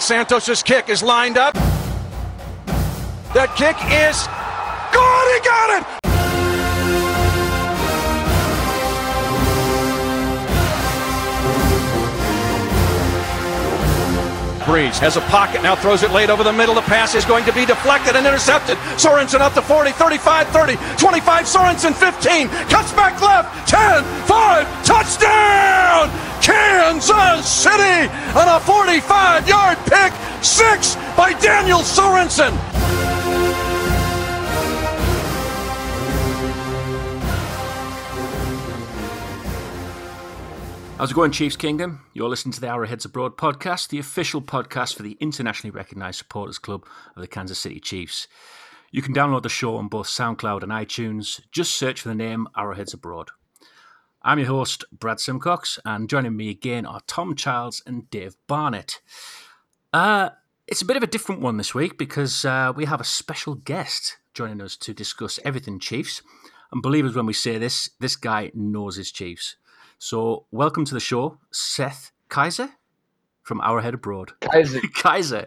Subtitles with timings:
[0.00, 1.54] Santos's kick is lined up.
[3.34, 4.26] That kick is
[4.92, 5.26] good.
[5.34, 5.98] He got it.
[14.68, 16.74] Brees has a pocket, now throws it late over the middle.
[16.74, 18.76] The pass is going to be deflected and intercepted.
[19.00, 26.27] Sorensen up to 40, 35, 30, 25, Sorensen 15, cuts back left, 10, 5, touchdown!
[26.48, 32.56] Kansas City on a 45 yard pick, six by Daniel Sorensen.
[40.96, 42.00] How's it going, Chiefs Kingdom?
[42.14, 46.58] You're listening to the Arrowheads Abroad podcast, the official podcast for the internationally recognised supporters
[46.58, 48.26] club of the Kansas City Chiefs.
[48.90, 51.42] You can download the show on both SoundCloud and iTunes.
[51.52, 53.28] Just search for the name Arrowheads Abroad.
[54.20, 59.00] I'm your host, Brad Simcox, and joining me again are Tom Childs and Dave Barnett.
[59.92, 60.30] Uh,
[60.66, 63.54] it's a bit of a different one this week because uh, we have a special
[63.54, 66.20] guest joining us to discuss everything Chiefs.
[66.72, 69.54] And believe us when we say this, this guy knows his Chiefs.
[70.00, 72.70] So, welcome to the show, Seth Keysor
[73.44, 74.32] from Our Head Abroad.
[74.40, 74.80] Keysor.
[74.96, 75.46] Keysor.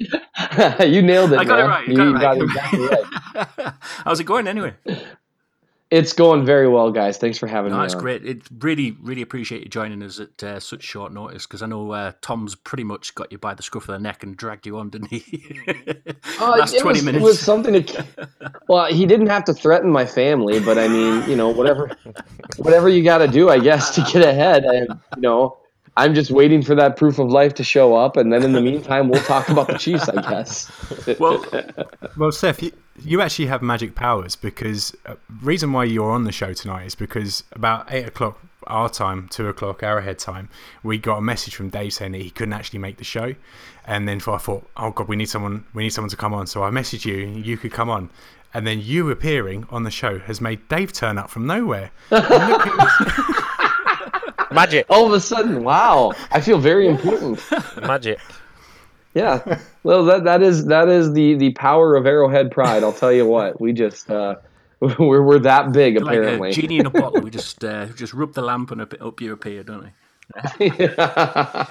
[0.92, 1.38] you nailed it.
[1.38, 1.86] I got it right.
[1.86, 2.36] Got it got right.
[2.36, 3.74] it exactly right.
[4.04, 4.74] How's it going anyway?
[5.92, 7.18] It's going very well, guys.
[7.18, 7.84] Thanks for having No, me.
[7.84, 8.24] it's great.
[8.24, 11.90] It really, really appreciate you joining us at uh, such short notice because I know
[11.90, 14.78] uh, Tom's pretty much got you by the scruff of the neck and dragged you
[14.78, 15.22] on, didn't he?
[16.40, 17.22] Uh, Last it twenty was, minutes.
[17.22, 18.06] It was something to.
[18.68, 21.90] Well, he didn't have to threaten my family, but I mean, you know, whatever,
[22.56, 24.64] whatever you got to do, I guess, to get ahead.
[24.64, 25.58] And you know,
[25.96, 28.60] I'm just waiting for that proof of life to show up, and then in the
[28.70, 30.70] meantime, we'll talk about the Chiefs, I guess.
[31.18, 31.44] well,
[32.16, 32.72] Well, Seth, you,
[33.04, 36.94] you actually have magic powers because uh, reason why you're on the show tonight is
[36.94, 40.48] because about eight o'clock our time, two o'clock Arrowhead time,
[40.82, 43.34] we got a message from Dave saying that he couldn't actually make the show,
[43.86, 46.46] and then I thought, oh god, we need someone, we need someone to come on.
[46.46, 48.08] So I messaged you, you could come on,
[48.54, 51.90] and then you appearing on the show has made Dave turn up from nowhere.
[54.52, 57.40] And look at- Magic, All of a sudden, wow, I feel very important.
[57.82, 58.18] magic.
[59.14, 59.58] Yeah.
[59.82, 62.82] Well, that that is that is the the power of Arrowhead Pride.
[62.82, 63.60] I'll tell you what.
[63.60, 64.36] We just uh,
[64.80, 66.50] we're we're that big like apparently.
[66.50, 69.20] a genie in a bottle, we just uh, just rub the lamp and up, up
[69.20, 69.90] you appear, don't we?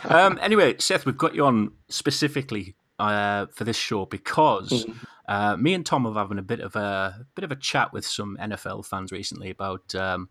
[0.05, 4.85] Um, anyway, Seth, we've got you on specifically uh, for this show because
[5.27, 8.05] uh, me and Tom have having a bit of a bit of a chat with
[8.05, 10.29] some NFL fans recently about um,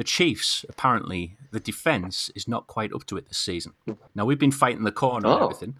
[0.00, 0.64] the Chiefs.
[0.70, 3.74] Apparently, the defense is not quite up to it this season.
[4.14, 5.44] Now we've been fighting the corner and Oh.
[5.44, 5.76] everything.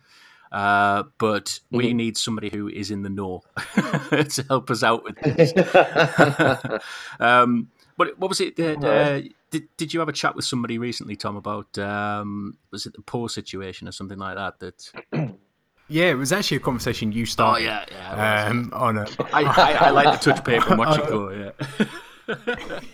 [0.52, 3.42] Uh, but we need somebody who is in the know
[4.34, 5.52] to help us out with this.
[7.20, 8.56] um, but what was it?
[8.56, 9.20] That, uh,
[9.50, 13.00] did Did you have a chat with somebody recently, Tom, about um, was it the
[13.02, 14.58] poor situation or something like that?
[14.60, 14.78] That
[15.88, 17.62] yeah, it was actually a conversation you started.
[17.66, 17.92] oh started.
[17.94, 18.50] yeah, yeah.
[18.50, 21.52] Um, on a, I, I, I like to touch paper and watch it go.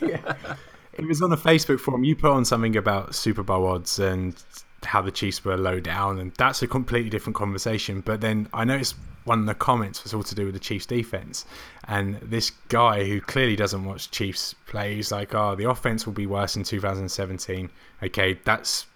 [0.03, 0.35] Yeah.
[0.99, 2.05] It was on a Facebook forum.
[2.05, 4.35] You put on something about Super Bowl odds and
[4.83, 8.01] how the Chiefs were low down, and that's a completely different conversation.
[8.01, 10.87] But then I noticed one of the comments was all to do with the Chiefs
[10.87, 11.45] defense,
[11.87, 16.27] and this guy who clearly doesn't watch Chiefs plays like, "Oh, the offense will be
[16.27, 17.71] worse in 2017."
[18.03, 18.87] Okay, that's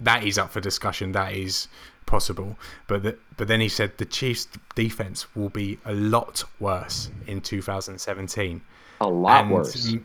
[0.00, 1.12] that is up for discussion.
[1.12, 1.68] That is
[2.06, 7.10] possible, but the, but then he said the Chiefs defense will be a lot worse
[7.26, 8.60] in 2017
[9.00, 9.96] A lot and worse.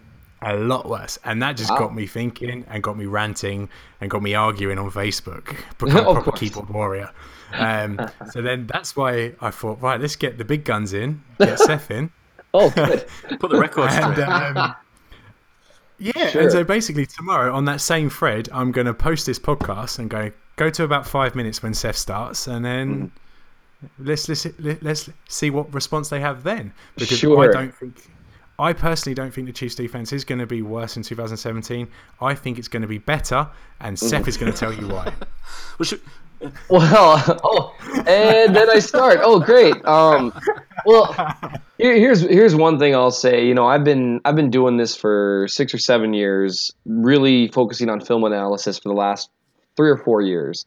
[0.41, 1.17] M- A lot worse.
[1.25, 1.79] And that just Wow.
[1.79, 3.69] got me thinking and got me ranting
[4.01, 5.55] and got me arguing on Facebook.
[5.77, 7.09] Become a proper keyboard warrior.
[7.53, 7.99] Um,
[8.31, 11.89] so then that's why I thought, right, let's get the big guns in, get Seth
[11.91, 12.11] in.
[12.53, 13.05] Oh, good.
[13.39, 14.75] Put the record And um,
[15.97, 16.41] yeah, Sure.
[16.43, 20.09] and so basically tomorrow on that same thread, I'm going to post this podcast and
[20.09, 23.11] go go to about five minutes when Seth starts, and then
[23.85, 24.07] Mm-hmm.
[24.09, 26.73] let's listen, let- let's see what response they have then.
[26.97, 27.95] Because I don't think,
[28.59, 31.87] I personally don't think the Chiefs defense is going to be worse in 2017.
[32.21, 33.47] I think it's going to be better,
[33.79, 35.13] and Seth is going to tell you why.
[35.79, 36.01] Well, should-
[36.69, 37.75] Well, oh,
[38.07, 39.19] and then I start.
[39.21, 39.75] Oh, great.
[39.85, 40.31] Um,
[40.85, 41.13] well,
[41.77, 43.45] here, here's here's one thing I'll say.
[43.45, 47.89] You know, I've been I've been doing this for six or seven years, really focusing
[47.89, 49.29] on film analysis for the last
[49.75, 50.65] three or four years,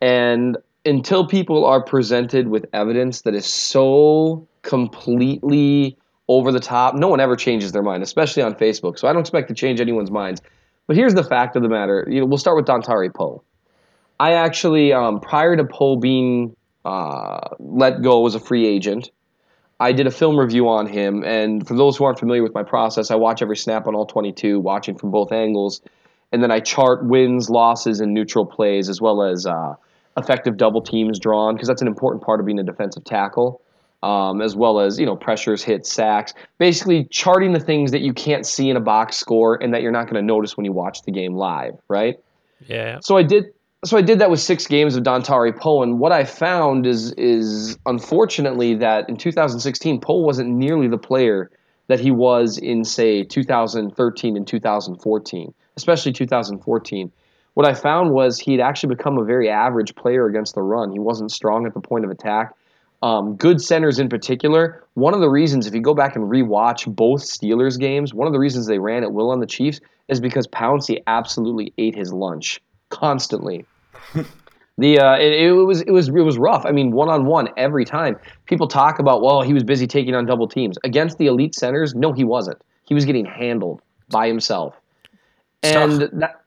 [0.00, 5.96] and until people are presented with evidence that is so completely
[6.28, 8.98] over the top, no one ever changes their mind, especially on Facebook.
[8.98, 10.42] So I don't expect to change anyone's minds.
[10.86, 12.06] But here's the fact of the matter.
[12.08, 13.42] You know, we'll start with Dontari Poe.
[14.20, 19.10] I actually, um, prior to Poe being uh, let go as a free agent,
[19.80, 21.22] I did a film review on him.
[21.24, 24.06] And for those who aren't familiar with my process, I watch every snap on all
[24.06, 25.80] 22, watching from both angles.
[26.32, 29.74] And then I chart wins, losses, and neutral plays, as well as uh,
[30.16, 33.62] effective double teams drawn because that's an important part of being a defensive tackle,
[34.02, 36.34] um, as well as you know pressures, hits, sacks.
[36.58, 39.92] Basically, charting the things that you can't see in a box score and that you're
[39.92, 42.18] not going to notice when you watch the game live, right?
[42.66, 42.98] Yeah.
[43.00, 43.46] So I did.
[43.84, 47.12] So I did that with six games of Dontari Poe, and what I found is
[47.12, 51.50] is unfortunately that in 2016 Poe wasn't nearly the player
[51.88, 57.12] that he was in say 2013 and 2014, especially 2014.
[57.54, 60.92] What I found was he'd actually become a very average player against the run.
[60.92, 62.54] He wasn't strong at the point of attack.
[63.00, 64.84] Um, good centers in particular.
[64.94, 68.32] One of the reasons, if you go back and rewatch both Steelers games, one of
[68.32, 72.12] the reasons they ran at will on the Chiefs is because Pouncey absolutely ate his
[72.12, 72.60] lunch
[72.90, 73.64] constantly.
[74.78, 76.66] the uh, it, it was it was it was rough.
[76.66, 78.16] I mean, one on one every time.
[78.46, 81.94] People talk about well, he was busy taking on double teams against the elite centers.
[81.94, 82.60] No, he wasn't.
[82.84, 84.74] He was getting handled by himself.
[85.62, 86.42] And that,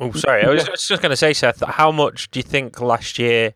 [0.00, 0.44] Oh, sorry.
[0.44, 3.54] I was just going to say, Seth, how much do you think last year?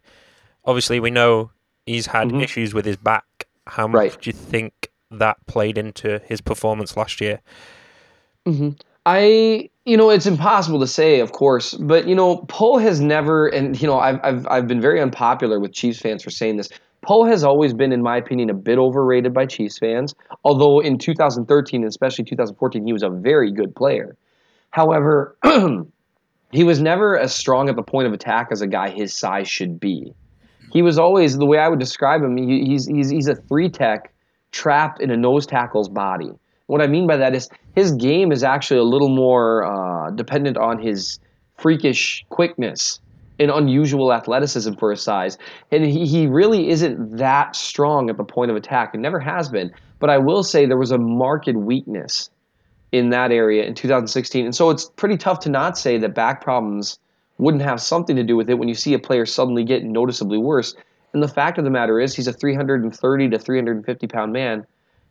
[0.65, 1.51] Obviously, we know
[1.89, 2.43] he's had Mhm.
[2.43, 3.25] issues with his back.
[3.67, 4.21] How much Right.
[4.21, 7.41] do you think that played into his performance last year?
[9.07, 13.47] I, you know, it's impossible to say, of course, but you know, Poe has never,
[13.49, 16.69] and you know, I've, I've, I've been very unpopular with Chiefs fans for saying this.
[17.03, 20.15] Poe has always been, in my opinion, a bit overrated by Chiefs fans.
[20.45, 24.17] Although in 2013 and especially 2014, he was a very good player.
[24.71, 25.37] However,
[26.53, 29.49] he was never as strong at the point of attack as a guy his size
[29.49, 30.13] should be.
[30.73, 32.37] He was always the way I would describe him.
[32.37, 34.13] He, he's he's he's a three tech
[34.51, 36.31] trapped in a nose tackle's body.
[36.67, 40.57] What I mean by that is his game is actually a little more uh, dependent
[40.57, 41.19] on his
[41.57, 43.01] freakish quickness
[43.39, 45.39] and unusual athleticism for his size.
[45.71, 49.49] And he, he really isn't that strong at the point of attack and never has
[49.49, 49.73] been.
[49.99, 52.31] But I will say there was a marked weakness
[52.93, 54.45] in that area in 2016.
[54.45, 56.99] And so it's pretty tough to not say that back problems
[57.39, 60.39] wouldn't have something to do with it when you see a player suddenly get noticeably
[60.39, 60.75] worse.
[61.13, 64.67] And the fact of the matter is, he's a 330 to 350 pound man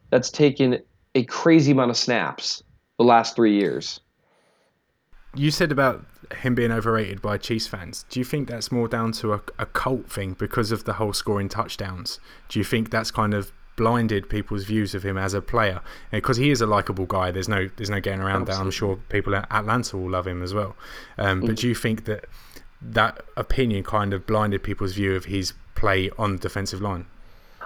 [0.10, 0.80] that's taken
[1.16, 2.62] a crazy amount of snaps
[2.98, 4.00] the last three years.
[5.36, 6.06] You said about
[6.42, 8.06] him being overrated by Chiefs fans.
[8.10, 11.14] Do you think that's more down to a, a cult thing because of the whole
[11.14, 12.20] scoring touchdowns?
[12.50, 15.80] Do you think that's kind of blinded people's views of him as a player?
[16.12, 17.32] Because he is a likable guy.
[17.32, 18.58] There's no there's no getting around that.
[18.58, 20.76] I'm sure people at Atlanta will love him as well.
[21.18, 22.26] Um, But do you think that
[22.82, 27.06] that opinion kind of blinded people's view of his play on the defensive line?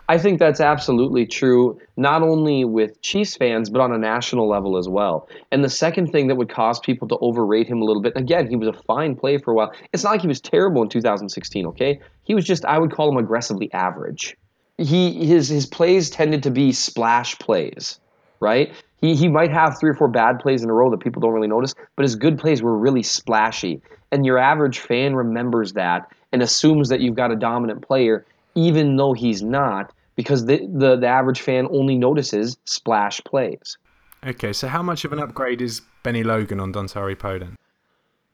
[0.10, 4.78] I think that's absolutely true, not only with Chiefs fans, but on a national level
[4.78, 5.30] as well.
[5.52, 8.48] And the second thing that would cause people to overrate him a little bit, again,
[8.48, 9.72] he was a fine play for a while.
[9.94, 12.02] It's not like he was terrible in 2016, okay?
[12.24, 14.36] He was just, I would call him aggressively average.
[14.78, 18.00] He his his plays tended to be splash plays,
[18.40, 18.74] right?
[19.02, 21.34] He he might have three or four bad plays in a row that people don't
[21.34, 23.82] really notice, but his good plays were really splashy.
[24.12, 28.26] And your average fan remembers that and assumes that you've got a dominant player,
[28.56, 33.78] even though he's not, because the the, the average fan only notices splash plays.
[34.26, 37.56] Okay, so how much of an upgrade is Bennie Logan on Dontari Poe then?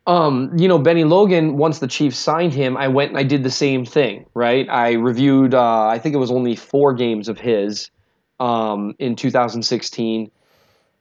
[0.08, 3.44] Um, you know, Bennie Logan, once the Chiefs signed him, I went and I did
[3.44, 4.66] the same thing, right?
[4.70, 7.92] I reviewed, uh, I think it was only four games of his
[8.40, 10.32] um, in 2016,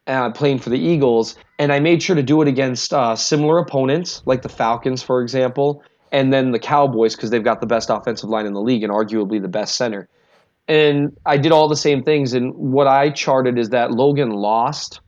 [0.08, 3.58] uh, playing for the Eagles, and I made sure to do it against uh, similar
[3.58, 7.90] opponents, like the Falcons, for example, and then the Cowboys, because they've got the best
[7.90, 10.08] offensive line in the league and arguably the best center.
[10.66, 14.98] And I did all the same things, and what I charted is that Logan lost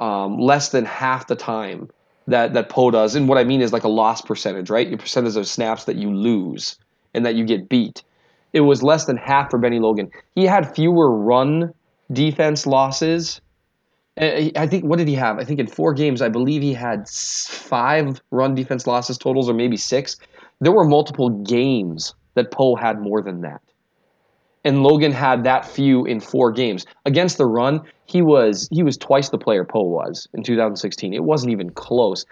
[0.00, 1.90] um, less than half the time
[2.26, 3.14] that that Poe does.
[3.14, 4.88] And what I mean is like a loss percentage, right?
[4.88, 6.76] Your percentage of snaps that you lose
[7.14, 8.02] and that you get beat.
[8.52, 10.10] It was less than half for Bennie Logan.
[10.34, 11.72] He had fewer run
[12.12, 13.40] defense losses.
[14.18, 15.38] I think what did he have?
[15.38, 19.54] I think in four games, I believe he had five run defense losses totals, or
[19.54, 20.16] maybe six.
[20.60, 23.60] There were multiple games that Poe had more than that
[24.66, 27.82] and Logan had that few in four games against the run.
[28.04, 31.14] He was he was twice the player Poe was in 2016.
[31.14, 32.26] It wasn't even close.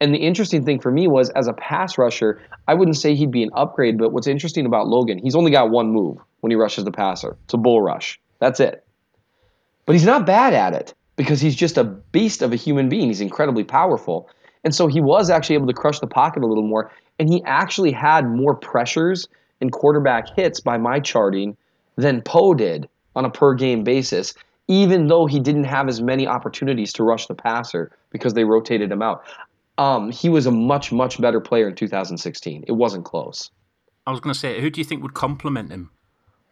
[0.00, 3.32] And the interesting thing for me was, as a pass rusher, I wouldn't say he'd
[3.32, 3.98] be an upgrade.
[3.98, 7.36] But what's interesting about Logan, he's only got one move when he rushes the passer.
[7.44, 8.18] It's a bull rush.
[8.38, 8.86] That's it.
[9.84, 13.08] But he's not bad at it because he's just a beast of a human being.
[13.08, 14.30] He's incredibly powerful.
[14.62, 16.92] And so he was actually able to crush the pocket a little more.
[17.18, 19.28] And he actually had more pressures
[19.60, 21.56] and quarterback hits by my charting
[22.00, 24.34] than Poe did on a per game basis,
[24.68, 28.90] even though he didn't have as many opportunities to rush the passer because they rotated
[28.90, 29.22] him out.
[29.78, 32.64] Um, he was a much, much better player in 2016.
[32.66, 33.50] It wasn't close.
[34.06, 35.90] I was going to say, who do you think would complement him,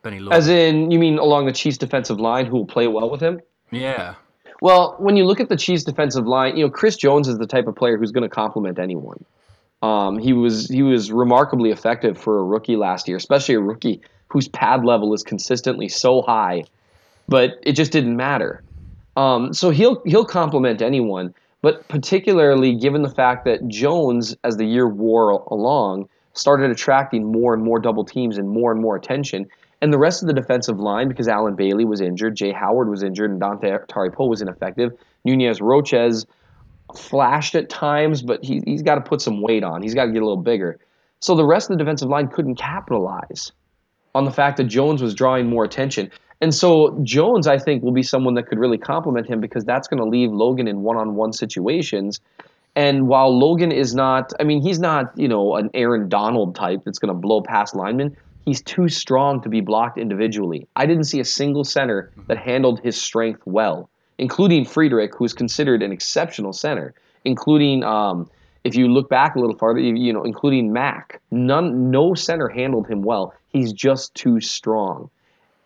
[0.02, 0.36] Bennie Logan?
[0.36, 3.40] As in, you mean along the Chiefs defensive line who will play well with him?
[3.70, 4.14] yeah.
[4.60, 7.46] Well, when you look at the Chiefs defensive line, you know, Chris Jones is the
[7.46, 9.24] type of player who's going to complement anyone.
[9.82, 14.00] Um, he was he was remarkably effective for a rookie last year, especially a rookie
[14.28, 16.64] whose pad level is consistently so high,
[17.28, 18.62] but it just didn't matter.
[19.16, 24.64] Um, so he'll he'll complement anyone, but particularly given the fact that Jones, as the
[24.64, 29.46] year wore along, started attracting more and more double teams and more and more attention.
[29.80, 33.02] And the rest of the defensive line, because Allen Bailey was injured, Jaye Howard was
[33.02, 34.92] injured, and Dontari Poe was ineffective.
[35.24, 36.26] Nunez Roches
[36.96, 39.82] flashed at times, but he, he's got to put some weight on.
[39.82, 40.78] He's got to get a little bigger.
[41.20, 43.52] So the rest of the defensive line couldn't capitalize
[44.18, 46.10] on the fact that Jones was drawing more attention.
[46.40, 49.86] And so Jones, I think, will be someone that could really complement him because that's
[49.86, 52.18] going to leave Logan in one-on-one situations.
[52.74, 56.80] And while Logan is not, I mean, he's not, you know, an Aaron Donald type
[56.84, 58.16] that's going to blow past linemen.
[58.44, 60.66] He's too strong to be blocked individually.
[60.74, 65.32] I didn't see a single center that handled his strength well, including Frederick, who is
[65.32, 66.92] considered an exceptional center,
[67.24, 68.28] including um,
[68.64, 72.88] if you look back a little farther, you know, including Mack, None, no center handled
[72.88, 73.34] him well.
[73.48, 75.10] He's just too strong.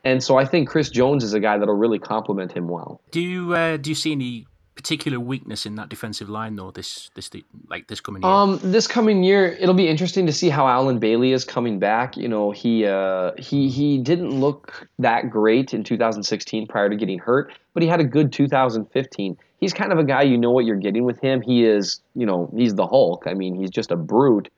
[0.04, 3.00] And so I think Chris Jones is a guy that'll really complement him well.
[3.10, 4.46] Do you uh, do you see any
[4.82, 7.30] particular weakness in that defensive line though this this
[7.68, 8.32] like this coming year?
[8.32, 12.16] Um, this coming year, it'll be interesting to see how Allen Bailey is coming back.
[12.16, 17.20] You know, he uh, he he didn't look that great in 2016 prior to getting
[17.20, 19.38] hurt, but he had a good 2015.
[19.60, 21.40] He's kind of a guy you know what you're getting with him.
[21.40, 23.28] He is, you know, he's the Hulk.
[23.28, 24.48] I mean, he's just a brute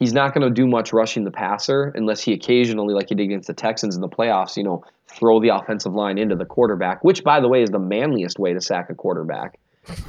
[0.00, 3.24] he's not going to do much rushing the passer unless he occasionally, like he did
[3.24, 7.04] against the Texans in the playoffs, you know, throw the offensive line into the quarterback,
[7.04, 9.58] which, by the way, is the manliest way to sack a quarterback.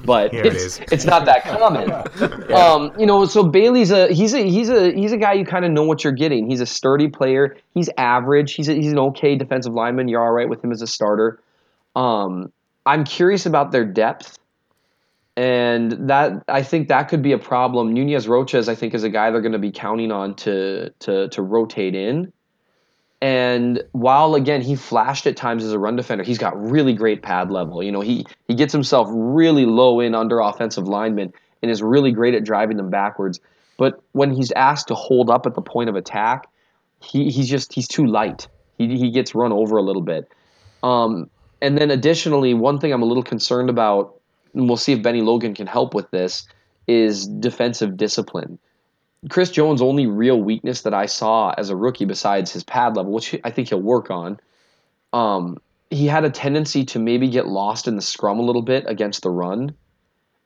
[0.03, 1.89] But yeah, it's, it it's not that common.
[1.89, 2.55] yeah.
[2.55, 5.65] um, you know, so Bailey's a he's a he's a he's a guy you kind
[5.65, 6.49] of know what you're getting.
[6.49, 7.57] He's a sturdy player.
[7.73, 8.53] He's average.
[8.53, 10.07] He's a, he's an okay defensive lineman.
[10.07, 11.39] You're all right with him as a starter.
[11.95, 12.51] Um,
[12.85, 14.37] I'm curious about their depth
[15.37, 17.93] and that I think that could be a problem.
[17.93, 21.29] Nunez Roches, I think, is a guy they're going to be counting on to to
[21.29, 22.33] to rotate in.
[23.21, 27.21] And while again he flashed at times as a run defender, he's got really great
[27.21, 27.81] pad level.
[27.81, 32.11] You know, he he gets himself really low in under offensive linemen and is really
[32.11, 33.39] great at driving them backwards.
[33.77, 36.47] But when he's asked to hold up at the point of attack,
[36.99, 38.47] he, he's just he's too light.
[38.77, 40.27] He he gets run over a little bit.
[40.83, 41.29] Um,
[41.61, 44.20] and then additionally, one thing I'm a little concerned about
[44.53, 46.47] and we'll see if Bennie Logan can help with this,
[46.87, 48.59] is defensive discipline.
[49.29, 53.11] Chris Jones' only real weakness that I saw as a rookie, besides his pad level,
[53.11, 54.39] which I think he'll work on,
[55.13, 55.57] um,
[55.89, 59.23] he had a tendency to maybe get lost in the scrum a little bit against
[59.23, 59.75] the run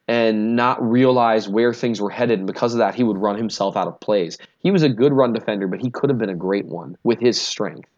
[0.08, 2.40] and not realize where things were headed.
[2.40, 4.38] And because of that, he would run himself out of plays.
[4.60, 7.20] He was a good run defender, but he could have been a great one with
[7.20, 7.90] his strength.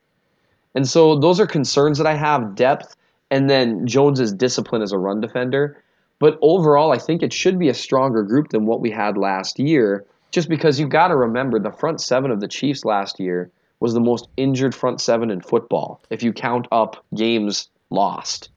[0.75, 2.95] And so those are concerns that I have depth
[3.31, 5.81] and then Jones's discipline as a run defender.
[6.19, 9.59] But overall, I think it should be a stronger group than what we had last
[9.59, 13.51] year, just because you've got to remember the front seven of the Chiefs last year
[13.79, 18.49] was the most injured front seven in football, if you count up games lost.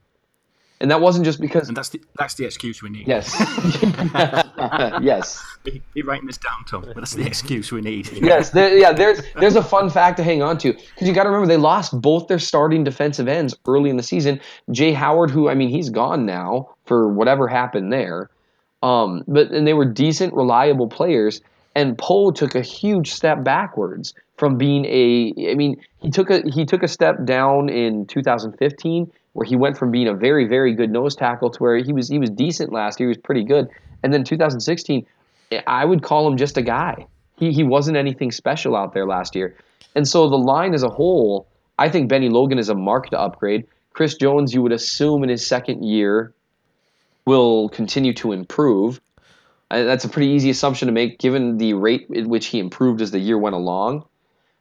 [0.82, 1.68] And that wasn't just because.
[1.68, 3.06] And that's the that's the excuse we need.
[3.06, 3.36] Yes.
[5.02, 5.44] yes.
[5.62, 6.84] Be, be, writing this down, Tom.
[6.86, 8.10] But that's the excuse we need.
[8.12, 8.48] yes.
[8.48, 8.90] There, yeah.
[8.90, 11.58] There's there's a fun fact to hang on to because you got to remember they
[11.58, 14.40] lost both their starting defensive ends early in the season.
[14.70, 18.28] Jaye Howard, who I mean, he's gone now for whatever happened there.
[18.82, 21.40] Um, but and they were decent, reliable players.
[21.76, 25.52] And Poe took a huge step backwards from being a.
[25.52, 29.78] I mean, he took a he took a step down in 2015 where he went
[29.78, 32.72] from being a very very good nose tackle to where he was he was decent
[32.72, 33.08] last year.
[33.08, 33.68] He was pretty good,
[34.02, 35.06] and then 2016,
[35.68, 37.06] I would call him just a guy.
[37.36, 39.54] He he wasn't anything special out there last year,
[39.94, 41.46] and so the line as a whole,
[41.78, 43.64] I think Bennie Logan is a marked upgrade.
[43.92, 46.34] Chris Jones, you would assume in his second year,
[47.30, 49.00] will continue to improve.
[49.70, 53.00] And that's a pretty easy assumption to make given the rate at which he improved
[53.00, 54.04] as the year went along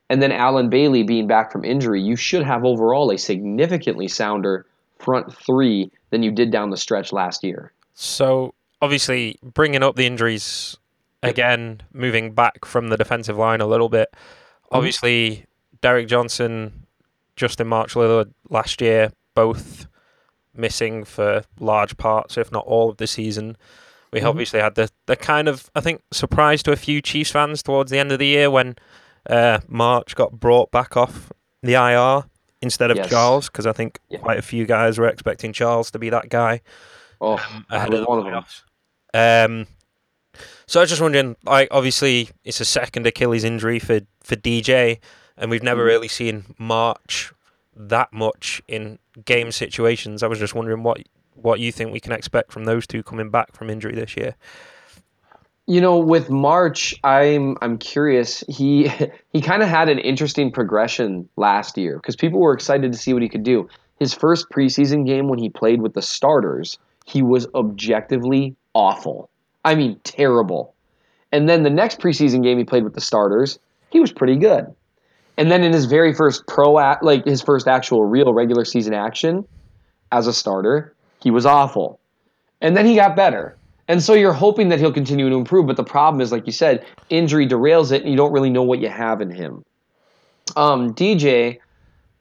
[0.09, 4.65] and then Allen Bailey being back from injury, you should have overall a significantly sounder
[4.97, 7.71] front three than you did down the stretch last year.
[7.93, 10.77] So, obviously, bringing up the injuries
[11.21, 14.09] again, moving back from the defensive line a little bit.
[14.11, 14.77] Mm-hmm.
[14.77, 15.45] Obviously,
[15.81, 16.87] Derrick Johnson,
[17.35, 19.85] Justin March last year, both
[20.59, 23.57] missing for large parts, if not all of the season.
[24.11, 24.27] We mm-hmm.
[24.27, 27.91] obviously had the, the kind of, I think, surprise to a few Chiefs fans towards
[27.91, 28.75] the end of the year when
[29.29, 32.23] uh, March got brought back off the IR
[32.61, 33.09] instead of yes.
[33.09, 34.19] Charles because I think yeah.
[34.19, 36.61] quite a few guys were expecting Charles to be that guy.
[37.21, 38.63] Oh, um, ahead of one playoffs.
[39.13, 39.67] Um,
[40.67, 44.99] so I was just wondering, like, obviously it's a second Achilles injury for for DJ,
[45.37, 45.87] and we've never mm.
[45.87, 47.33] really seen March
[47.75, 50.23] that much in game situations.
[50.23, 51.01] I was just wondering what
[51.35, 54.35] what you think we can expect from those two coming back from injury this year.
[55.67, 58.43] You know, with March, I'm I'm curious.
[58.47, 58.91] He
[59.33, 63.13] he kind of had an interesting progression last year because people were excited to see
[63.13, 63.67] what he could do.
[63.99, 69.29] His first preseason game when he played with the starters, he was objectively awful.
[69.65, 70.73] I mean, terrible.
[71.31, 73.59] And then the next preseason game he played with the starters,
[73.91, 74.73] he was pretty good.
[75.39, 79.47] And then in his very first pro, like his first actual real regular season action
[80.11, 81.97] as a starter, he was awful.
[82.59, 83.55] And then he got better.
[83.87, 86.51] And so you're hoping that he'll continue to improve, but the problem is, like you
[86.51, 89.63] said, injury derails it, and you don't really know what you have in him.
[90.57, 91.59] Um, DJ,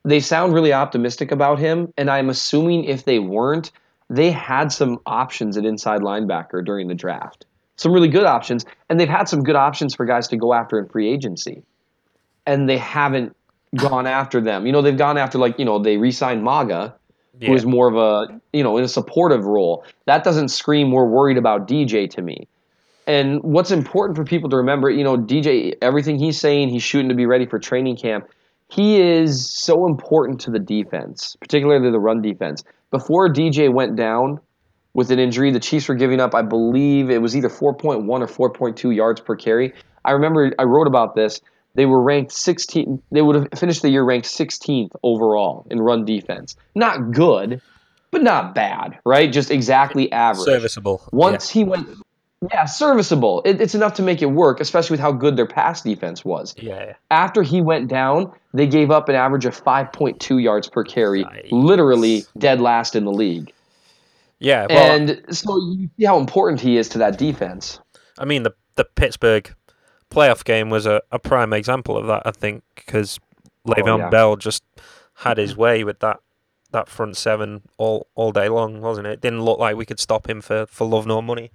[0.04, 3.72] they sound really optimistic about him, and I'm assuming if they weren't,
[4.08, 7.46] they had some options at inside linebacker during the draft.
[7.76, 10.78] Some really good options, and they've had some good options for guys to go after
[10.78, 11.64] in free agency.
[12.48, 13.36] And they haven't
[13.76, 14.66] gone after them.
[14.66, 16.94] You know, they've gone after, like, you know, they re signed Mauga,
[17.38, 17.48] Yeah.
[17.48, 19.84] who is more of a you know in a supportive role.
[20.06, 22.48] That doesn't scream we're worried about DJ to me.
[23.06, 27.08] And what's important for people to remember, you know, DJ, everything he's saying, he's shooting
[27.08, 28.26] to be ready for training camp.
[28.70, 32.64] He is so important to the defense, particularly the run defense.
[32.90, 34.40] Before DJ went down
[34.92, 38.50] with an injury, the Chiefs were giving up, I believe it was either 4.1 or
[38.50, 39.72] 4.2 yards per carry.
[40.04, 41.40] I remember I wrote about this.
[41.78, 43.00] They were ranked 16.
[43.12, 46.56] They would have finished the year ranked 16th overall in run defense.
[46.74, 47.62] Not good,
[48.10, 49.32] but not bad, right?
[49.32, 50.44] Just exactly average.
[50.44, 51.08] Serviceable.
[51.12, 51.88] Once he went,
[52.50, 53.42] yeah, serviceable.
[53.44, 56.52] It, it's enough to make it work, especially with how good their pass defense was.
[56.58, 56.74] Yeah.
[56.74, 56.92] yeah.
[57.12, 61.52] After he went down, they gave up an average of 5.2 yards per carry, Yikes.
[61.52, 63.52] literally dead last in the league.
[64.40, 64.66] Yeah.
[64.68, 67.78] Well, and so you see how important he is to that defense.
[68.18, 69.54] I mean, the the Pittsburgh
[70.10, 72.22] playoff game was a, a prime example of that.
[72.24, 73.18] I think because
[73.66, 74.10] Le'Veon Oh, yeah.
[74.10, 74.62] Bell just
[75.14, 76.20] had his way with that
[76.70, 79.14] that front seven all all day long, wasn't it?
[79.14, 81.50] It didn't look like we could stop him for for love nor money.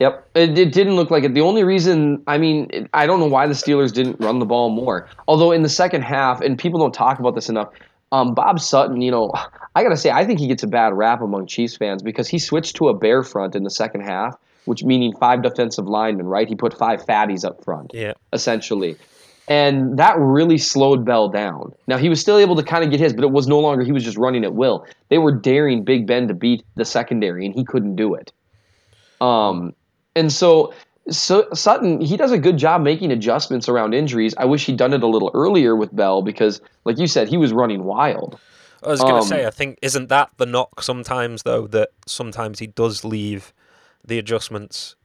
[0.00, 1.32] Yep, it, it didn't look like it.
[1.32, 4.44] The only reason, I mean, it, I don't know why the Steelers didn't run the
[4.44, 5.08] ball more.
[5.28, 7.68] Although in the second half, and people don't talk about this enough,
[8.10, 9.30] um, Bob Sutton, you know,
[9.76, 12.40] I gotta say, I think he gets a bad rap among Chiefs fans because he
[12.40, 16.48] switched to a bear front in the second half, which meaning five defensive linemen, right?
[16.48, 18.12] He put five fatties up front Yeah.
[18.32, 18.96] essentially.
[19.48, 21.72] And that really slowed Bell down.
[21.88, 23.84] Now he was still able to kind of get his, but it was no longer
[23.84, 24.86] he was just running at will.
[25.08, 28.32] They were daring Big Ben to beat the secondary, and he couldn't do it.
[29.20, 29.74] Um,
[30.14, 30.72] and so,
[31.10, 34.34] so Sutton he does a good job making adjustments around injuries.
[34.38, 37.36] I wish he'd done it a little earlier with Bell because, like you said, he
[37.36, 38.38] was running wild.
[38.84, 41.90] I was going to Um, say, I think isn't that the knock sometimes though that
[42.06, 43.52] sometimes he does leave
[44.04, 44.96] the adjustments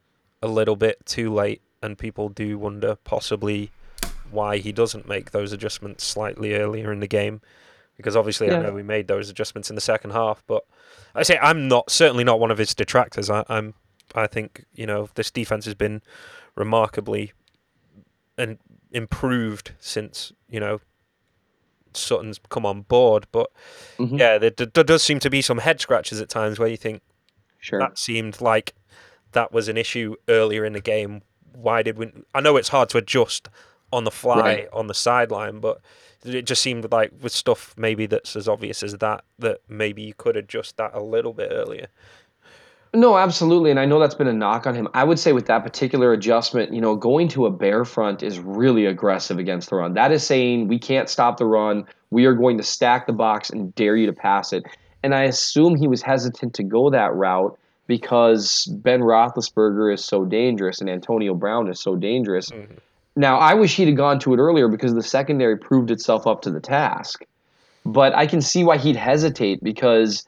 [0.42, 3.72] a little bit too late, and people do wonder possibly
[4.30, 7.42] why he doesn't make those adjustments slightly earlier in the game.
[7.96, 10.64] Because obviously, I know we made those adjustments in the second half, but
[11.16, 13.30] I say I'm not certainly not one of his detractors.
[13.30, 13.74] I, I'm
[14.14, 16.02] I think you know this defense has been
[16.56, 17.34] remarkably
[18.38, 18.58] and
[18.92, 20.80] improved since you know
[21.94, 23.26] Sutton's come on board.
[23.32, 23.50] But
[23.98, 24.20] Mhm.
[24.20, 27.02] yeah, there, there does seem to be some head scratches at times where you think
[27.68, 27.80] Sure.
[27.80, 28.74] that seemed like
[29.34, 31.22] that was an issue earlier in the game.
[31.54, 32.12] Why did we?
[32.34, 33.50] I know it's hard to adjust
[33.92, 34.68] on the fly Right.
[34.74, 35.80] on the sideline, but
[36.26, 40.14] it just seemed like with stuff maybe that's as obvious as that that maybe you
[40.14, 41.88] could adjust that a little bit earlier.
[42.94, 44.88] No, absolutely, and I know that's been a knock on him.
[44.94, 48.40] I would say with that particular adjustment, you know, going to a bear front is
[48.40, 49.94] really aggressive against the run.
[49.94, 51.86] That is saying we can't stop the run.
[52.12, 54.64] We are going to stack the box and dare you to pass it.
[55.08, 60.26] And I assume he was hesitant to go that route because Ben Roethlisberger is so
[60.26, 62.50] dangerous and Antonio Brown is so dangerous.
[62.50, 62.74] Mm-hmm.
[63.16, 66.42] Now, I wish he'd have gone to it earlier because the secondary proved itself up
[66.42, 67.24] to the task.
[67.86, 70.26] But I can see why he'd hesitate because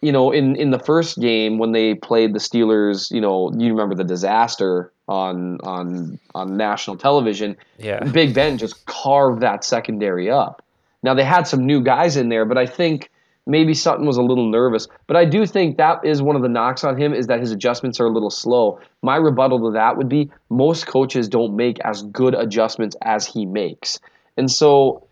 [0.00, 3.68] you know, in, in the first game when they played the Steelers, you know, you
[3.68, 7.54] remember the disaster on on on national television.
[7.76, 8.02] Yeah.
[8.04, 10.64] Big Ben just carved that secondary up.
[11.02, 13.10] Now they had some new guys in there, but I think
[13.46, 14.88] maybe Sutton was a little nervous.
[15.06, 17.50] But I do think that is one of the knocks on him is that his
[17.50, 18.80] adjustments are a little slow.
[19.02, 23.46] My rebuttal to that would be most coaches don't make as good adjustments as he
[23.46, 23.98] makes.
[24.36, 25.06] And so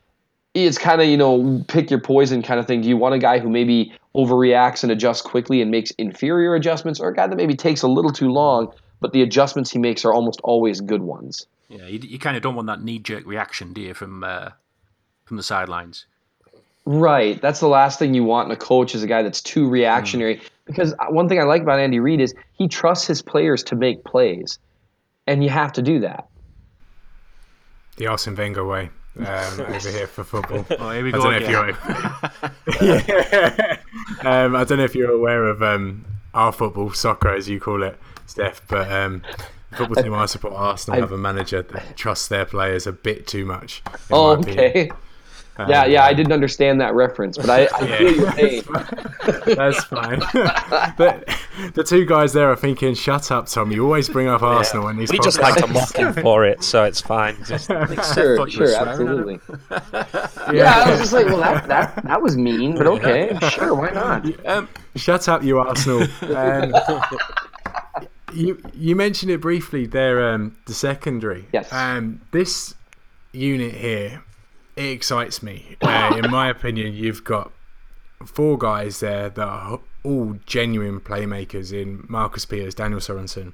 [0.54, 2.80] it's kind of you know pick your poison kind of thing.
[2.80, 7.00] Do you want a guy who maybe overreacts and adjusts quickly and makes inferior adjustments,
[7.00, 10.04] or a guy that maybe takes a little too long, but the adjustments he makes
[10.04, 11.46] are almost always good ones?
[11.68, 14.50] Yeah, you, you kind of don't want that knee jerk reaction, do you, from uh,
[15.24, 16.06] from the sidelines?
[16.84, 17.40] Right.
[17.40, 20.40] That's the last thing you want in a coach is a guy that's too reactionary.
[20.64, 23.76] Because uh, one thing I like about Andy Reid is he trusts his players to
[23.76, 24.58] make plays,
[25.26, 26.28] and you have to do that.
[27.96, 29.24] The Arsene Wenger way um,
[29.60, 30.64] over here for football.
[30.70, 32.88] Oh, here we I go don't know if you're.
[32.98, 33.76] yeah.
[34.22, 37.82] um, I don't know if you're aware of um, our football, soccer as you call
[37.82, 38.62] it, Steph.
[38.68, 39.22] But um,
[39.72, 43.44] football team I support, Arsenal, have a manager that trusts their players a bit too
[43.44, 43.82] much.
[43.86, 44.96] in Oh, my opinion.
[45.62, 45.70] Okay.
[45.70, 48.62] Yeah, yeah, I didn't understand that reference, but I, I feel your pain.
[49.56, 50.20] That's fine.
[50.96, 51.28] but
[51.74, 53.70] the two guys there are thinking, "Shut up, Tom!
[53.70, 56.44] You always bring up Arsenal in these We just podcasts." like to mock him for
[56.44, 57.36] it, so it's fine.
[57.44, 59.40] Just Sure, thought you were sure, swearing at absolutely.
[60.56, 63.90] Yeah, I was just like, well, that that that was mean, but okay, sure, why
[63.90, 64.46] not?
[64.46, 66.06] Um, Shut up, you Arsenal.
[66.34, 66.72] Um,
[68.32, 71.46] you you mentioned it briefly there, um, the secondary.
[71.52, 71.72] Yes.
[71.72, 72.74] Um, this
[73.32, 74.22] unit here,
[74.80, 75.76] it excites me.
[75.82, 77.52] Uh, in my opinion, you've got
[78.24, 83.52] four guys there that are all genuine playmakers in Marcus Peters, Daniel Sorensen,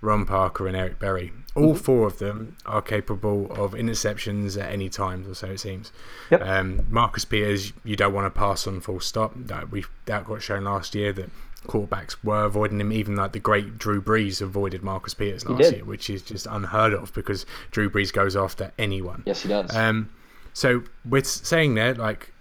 [0.00, 1.32] Ron Parker, and Eric Berry.
[1.54, 5.92] All four of them are capable of interceptions at any time, or so it seems.
[6.30, 6.42] Yep.
[6.42, 9.32] Um, Marcus Peters, you don't want to pass on full stop.
[9.36, 11.30] That we that got shown last year that
[11.68, 12.92] quarterbacks were avoiding him.
[12.92, 16.92] Even like the great Drew Brees avoided Marcus Peters last year, which is just unheard
[16.92, 19.22] of because Drew Brees goes after anyone.
[19.24, 19.74] Yes, he does.
[19.74, 20.10] Um,
[20.54, 22.32] so we're saying there, like,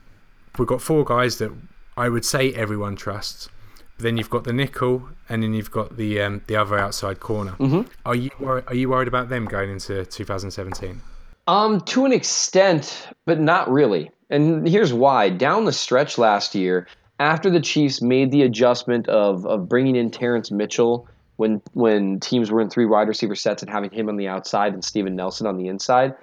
[0.58, 1.52] we've got four guys that
[1.97, 3.49] I would say everyone trusts.
[3.97, 7.19] But Then you've got the nickel, and then you've got the um, the other outside
[7.19, 7.52] corner.
[7.54, 7.82] Mm-hmm.
[8.06, 11.02] Are you are you worried about them going into 2017?
[11.45, 14.10] Um, to an extent, but not really.
[14.30, 15.30] And here's why.
[15.30, 16.88] Down the stretch last year,
[17.19, 22.52] after the Chiefs made the adjustment of of bringing in Terrence Mitchell when when teams
[22.52, 25.45] were in three wide receiver sets and having him on the outside and Steven Nelson
[25.45, 26.15] on the inside,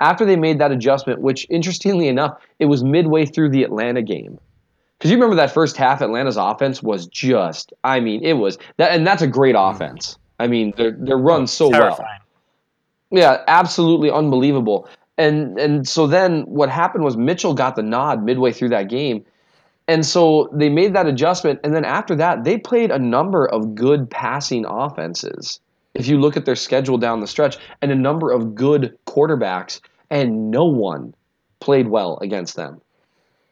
[0.00, 4.38] after they made that adjustment, which interestingly enough, it was midway through the Atlanta game.
[4.98, 8.92] Because you remember that first half, Atlanta's offense was just, I mean, it was that,
[8.92, 9.76] and that's a great mm-hmm.
[9.76, 10.18] offense.
[10.40, 11.80] I mean, they're they're run so well.
[11.80, 12.20] terrifying.
[13.10, 14.88] Yeah, absolutely unbelievable.
[15.16, 19.24] And and so then what happened was Mitchell got the nod midway through that game.
[19.88, 23.74] And so they made that adjustment and then after that they played a number of
[23.74, 25.60] good passing offenses.
[25.98, 29.80] If you look at their schedule down the stretch and a number of good quarterbacks
[30.10, 31.14] and no one
[31.60, 32.80] played well against them.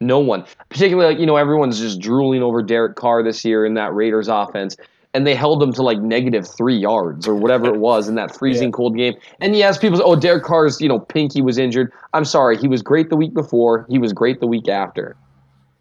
[0.01, 0.45] No one.
[0.69, 4.29] Particularly like, you know, everyone's just drooling over Derek Carr this year in that Raiders
[4.29, 4.77] offense
[5.17, 8.37] and they held them to like negative three yards or whatever it was in that
[8.39, 9.15] freezing cold game.
[9.41, 12.69] And yes, people say, "Oh, Derek Carr's you know pinky was injured." I'm sorry, he
[12.69, 13.87] was great the week before.
[13.89, 15.17] He was great the week after.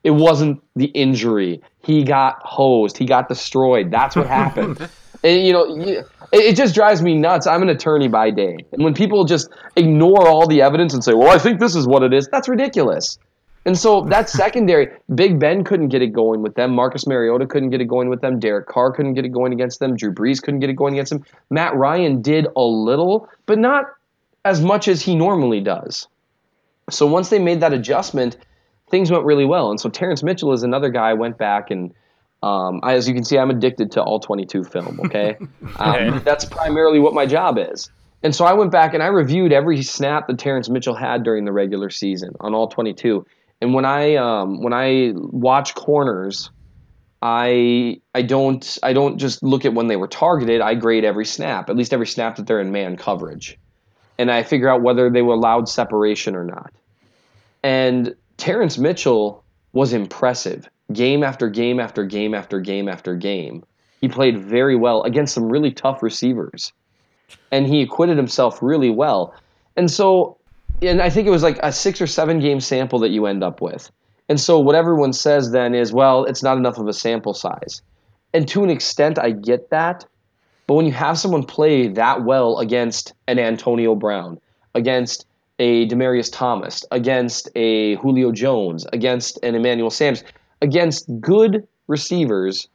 [0.06, 1.62] It wasn't the injury.
[1.80, 2.98] He got hosed.
[2.98, 3.92] He got destroyed.
[3.92, 4.88] That's what happened.
[5.24, 7.48] and you know, it, it just drives me nuts.
[7.48, 11.14] I'm an attorney by day, and when people just ignore all the evidence and say,
[11.14, 13.18] "Well, I think this is what it is," that's ridiculous.
[13.66, 16.76] And so that's secondary, Big Ben couldn't get it going with them.
[16.76, 18.40] Marcus Mariota couldn't get it going with them.
[18.40, 19.96] Derek Carr couldn't get it going against them.
[19.96, 21.26] Drew Brees couldn't get it going against them.
[21.50, 23.86] Matt Ryan did a little, but not
[24.44, 26.08] as much as he normally does.
[26.92, 28.38] So once they made that adjustment,
[28.92, 29.72] things went really well.
[29.72, 31.92] And so Terrence Mitchell is another guy I went back and
[32.46, 35.00] um, I, as you can see, I'm addicted to all 22 film.
[35.06, 35.36] Okay,
[35.78, 37.90] um, that's primarily what my job is.
[38.22, 41.46] And so I went back and I reviewed every snap that Terrence Mitchell had during
[41.46, 43.26] the regular season on all 22.
[43.62, 46.52] And when I um, when I watch corners,
[47.20, 50.62] I I don't I don't just look at when they were targeted.
[50.62, 53.58] I grade every snap, at least every snap that they're in man coverage,
[54.20, 56.72] and I figure out whether they were allowed separation or not.
[57.64, 63.64] And Terrence Mitchell was impressive game after game after game after game after game.
[64.02, 66.74] He played very well against some really tough receivers,
[67.52, 69.34] and he acquitted himself really well.
[69.76, 70.38] And so,
[70.82, 73.44] and I think it was like a six or seven game sample that you end
[73.44, 73.92] up with.
[74.28, 77.82] And so, what everyone says then is, well, it's not enough of a sample size.
[78.34, 80.06] And to an extent, I get that.
[80.68, 84.40] But when you have someone play that well against an Antonio Brown,
[84.74, 85.26] against
[85.60, 90.24] a Demaryius Thomas, against a Julio Jones, against an Emmanuel Sams,
[90.62, 92.68] against good receivers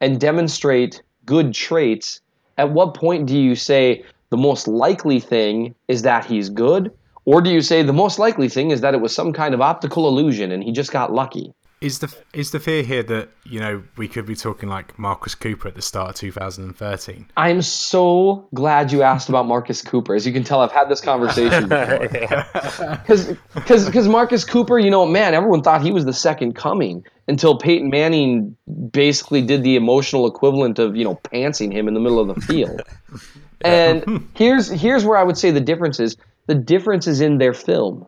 [0.00, 2.20] and demonstrate good traits,
[2.56, 6.92] at what point do you say the most likely thing is that he's good?
[7.24, 9.60] Or do you say the most likely thing is that it was some kind of
[9.60, 11.52] optical illusion and he just got lucky?
[11.80, 15.36] Is the is the fear here that you know we could be talking like Marcus
[15.36, 17.26] Cooper at the start of 2013?
[17.36, 20.16] I'm so glad you asked about Marcus Cooper.
[20.16, 23.38] As you can tell, I've had this conversation before.
[23.54, 27.90] Because Marcus Cooper, you know, man, everyone thought he was the second coming until Peyton
[27.90, 28.56] Manning
[28.90, 32.40] basically did the emotional equivalent of, you know, pantsing him in the middle of the
[32.40, 32.82] field.
[33.60, 36.16] and here's here's where I would say the difference is.
[36.46, 38.06] The difference is in their film.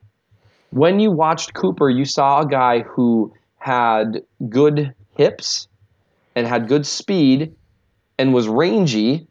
[0.71, 5.69] When you watched Cooper, you saw a guy who had good hips
[6.35, 7.55] and had good speed
[8.19, 9.27] and was rangy,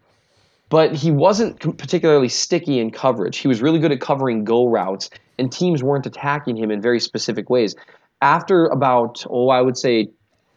[0.70, 3.38] but he wasn't particularly sticky in coverage.
[3.38, 7.00] He was really good at covering go routes, and teams weren't attacking him in very
[7.00, 7.76] specific ways.
[8.22, 10.10] After about, oh, I would say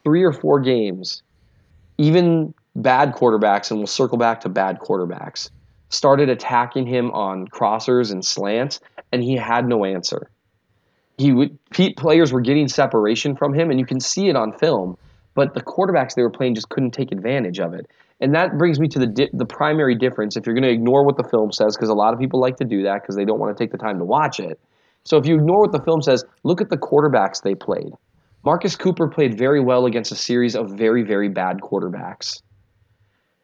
[0.04, 1.22] three or four games,
[1.98, 5.50] even bad quarterbacks, and we'll circle back to bad quarterbacks,
[5.88, 8.80] started attacking him on crossers and slants,
[9.12, 10.28] and he had no answer.
[11.22, 14.52] He would Pete players were getting separation from him, and you can see it on
[14.52, 14.96] film.
[15.34, 17.86] But the quarterbacks they were playing just couldn't take advantage of it,
[18.20, 20.36] and that brings me to the di- the primary difference.
[20.36, 22.56] If you're going to ignore what the film says, because a lot of people like
[22.56, 24.60] to do that because they don't want to take the time to watch it.
[25.04, 27.92] So if you ignore what the film says, look at the quarterbacks they played.
[28.44, 32.42] Marcus Cooper played very well against a series of very very bad quarterbacks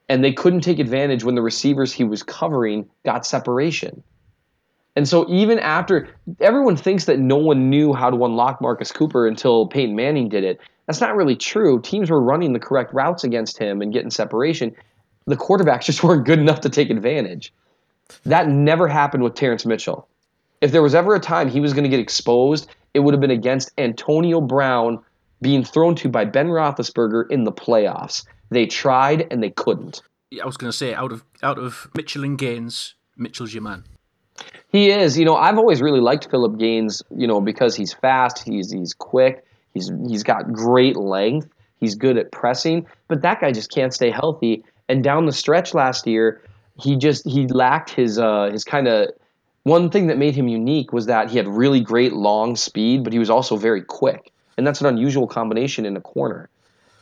[0.09, 4.03] and they couldn't take advantage when the receivers he was covering got separation.
[4.99, 6.09] And so even after
[6.41, 10.43] everyone thinks that no one knew how to unlock Marcus Cooper until Peyton Manning did
[10.43, 10.61] it.
[10.87, 11.81] That's not really true.
[11.81, 14.75] Teams were running the correct routes against him and getting separation.
[15.27, 17.53] The quarterbacks just weren't good enough to take advantage.
[18.25, 20.09] That never happened with Terrence Mitchell.
[20.61, 23.21] If there was ever a time he was going to get exposed, it would have
[23.21, 24.99] been against Antonio Brown
[25.41, 28.27] being thrown to by Ben Roethlisberger in the playoffs.
[28.51, 30.03] They tried and they couldn't.
[30.43, 33.85] I was going to say, out of out of Mitchell and Gaines, Mitchell's your man.
[34.71, 35.19] He is.
[35.19, 37.03] You know, I've always really liked Philip Gaines.
[37.15, 41.49] You know, because he's fast, he's he's quick, he's he's got great length,
[41.81, 42.87] he's good at pressing.
[43.09, 44.65] But that guy just can't stay healthy.
[44.89, 46.43] And down the stretch last year,
[46.81, 49.11] he just he lacked his uh his kind of
[49.65, 53.13] one thing that made him unique was that he had really great long speed, but
[53.13, 56.49] he was also very quick, and that's an unusual combination in a corner.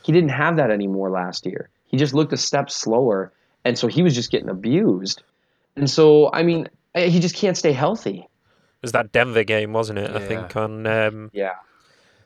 [0.03, 1.69] He didn't have that anymore last year.
[1.87, 3.31] He just looked a step slower,
[3.63, 5.23] and so he was just getting abused.
[5.75, 8.19] And so, I mean, he just can't stay healthy.
[8.19, 10.11] It was that Denver game, wasn't it?
[10.11, 11.55] I think on um, Yeah,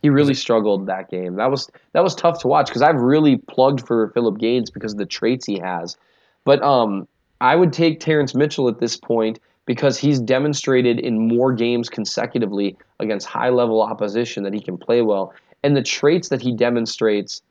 [0.02, 1.36] he really struggled that game.
[1.36, 4.94] That was that was tough to watch because I've really plugged for Philip Gaines because
[4.94, 5.98] of the traits he has.
[6.44, 7.08] But um,
[7.40, 12.76] I would take Terrence Mitchell at this point because he's demonstrated in more games consecutively
[13.00, 17.42] against high level opposition that he can play well, and the traits that he demonstrates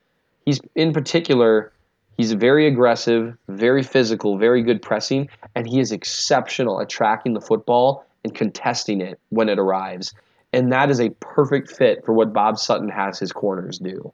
[0.45, 1.71] He's in particular,
[2.21, 7.41] he's very aggressive, very physical, very good pressing, and he is exceptional at tracking the
[7.41, 10.13] football and contesting it when it arrives.
[10.53, 14.13] And that is a perfect fit for what Bob Sutton has his corners do.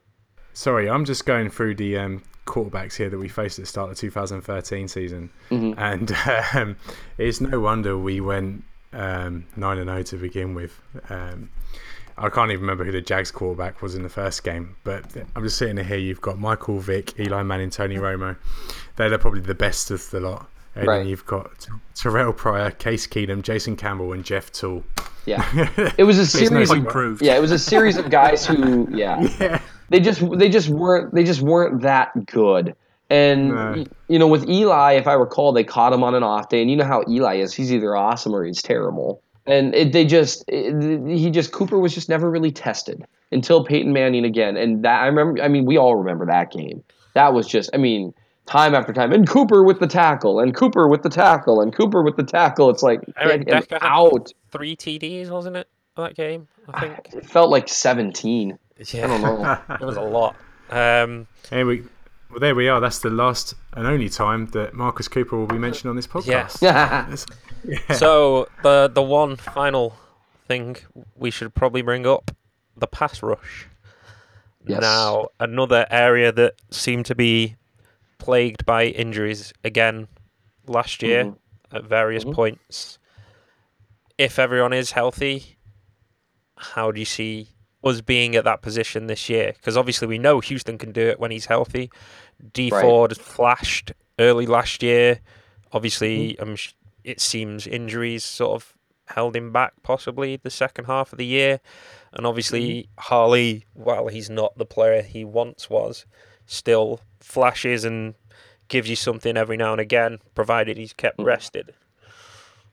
[0.54, 3.90] Sorry, I'm just going through the um, quarterbacks here that we faced at the start
[3.90, 5.78] of the 2013 season, Mm-hmm.
[5.78, 6.12] and
[6.54, 6.76] um,
[7.18, 10.80] it's no wonder we went um, nine and zero to begin with.
[11.10, 11.50] Um,
[12.20, 15.04] I can't even remember who the Jags quarterback was in the first game, but
[15.36, 15.96] I'm just sitting here.
[15.98, 18.36] You've got Michael Vick, Eli Manning, Tony Romo.
[18.96, 20.48] They're probably the best of the lot.
[20.74, 20.98] And Right.
[20.98, 24.84] then you've got Terrell Pryor, Case Keenum, Jason Campbell, and Jeff Tuel.
[25.26, 25.44] Yeah,
[25.98, 26.68] it was a series.
[26.70, 29.60] Point Of, yeah, it was a series of guys who, yeah, Yeah.
[29.88, 32.74] they just they just weren't they just weren't that good.
[33.10, 33.84] And No.
[34.08, 36.70] you know, with Eli, if I recall, they caught him on an off day, and
[36.70, 37.52] you know how Eli is.
[37.54, 39.20] He's either awesome or he's terrible.
[39.48, 43.92] And it, they just it, he just Cooper was just never really tested until Peyton
[43.92, 44.56] Manning again.
[44.56, 45.42] And that I remember.
[45.42, 46.84] I mean, we all remember that game.
[47.14, 47.70] That was just.
[47.74, 48.14] I mean.
[48.46, 52.02] Time after time, and Cooper with the tackle, and Cooper with the tackle, and Cooper
[52.02, 52.70] with the tackle.
[52.70, 54.32] It's like Eric him Decker out.
[54.50, 55.68] three TDs, wasn't it?
[55.98, 57.12] That game, I think.
[57.12, 58.58] It felt like seventeen.
[58.90, 59.60] Yeah, I don't know.
[59.74, 60.34] it was a lot.
[60.70, 61.82] Um, Anyway,
[62.30, 62.80] well, there we are.
[62.80, 66.62] That's the last and only time that Marcus Cooper will be mentioned on this podcast.
[66.62, 67.26] Yes.
[67.94, 69.94] So the the one final
[70.46, 70.76] thing
[71.14, 72.30] we should probably bring up
[72.76, 73.66] the pass rush.
[74.66, 74.80] Yes.
[74.80, 77.56] Now another area that seemed to be
[78.18, 80.08] plagued by injuries again
[80.66, 81.36] last year Mhm.
[81.72, 82.34] at various Mhm.
[82.34, 82.98] points.
[84.18, 85.56] If everyone is healthy,
[86.56, 87.48] how do you see
[87.84, 89.52] us being at that position this year?
[89.56, 91.90] Because obviously we know Houston can do it when he's healthy.
[92.52, 92.82] D Right.
[92.82, 95.20] Ford flashed early last year.
[95.72, 96.42] Obviously, Mm-hmm.
[97.04, 98.74] It seems injuries sort of
[99.06, 101.60] held him back possibly the second half of the year.
[102.12, 102.60] And obviously,
[102.98, 103.14] Mm-hmm.
[103.14, 106.04] Hali, while he's not the player he once was,
[106.46, 108.14] still flashes and
[108.68, 111.24] gives you something every now and again, provided he's kept Mhm.
[111.24, 111.74] rested.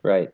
[0.04, 0.30] Right.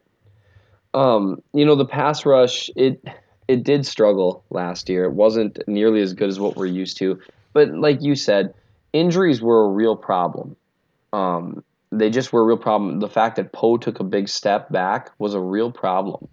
[0.93, 3.03] Um, you know, the pass rush, it
[3.47, 5.05] it did struggle last year.
[5.05, 7.19] It wasn't nearly as good as what we're used to.
[7.53, 8.53] But like you said,
[8.93, 10.55] injuries were a real problem.
[11.13, 12.99] Um, they just were a real problem.
[12.99, 16.27] The fact that Poe took a big step back was a real problem.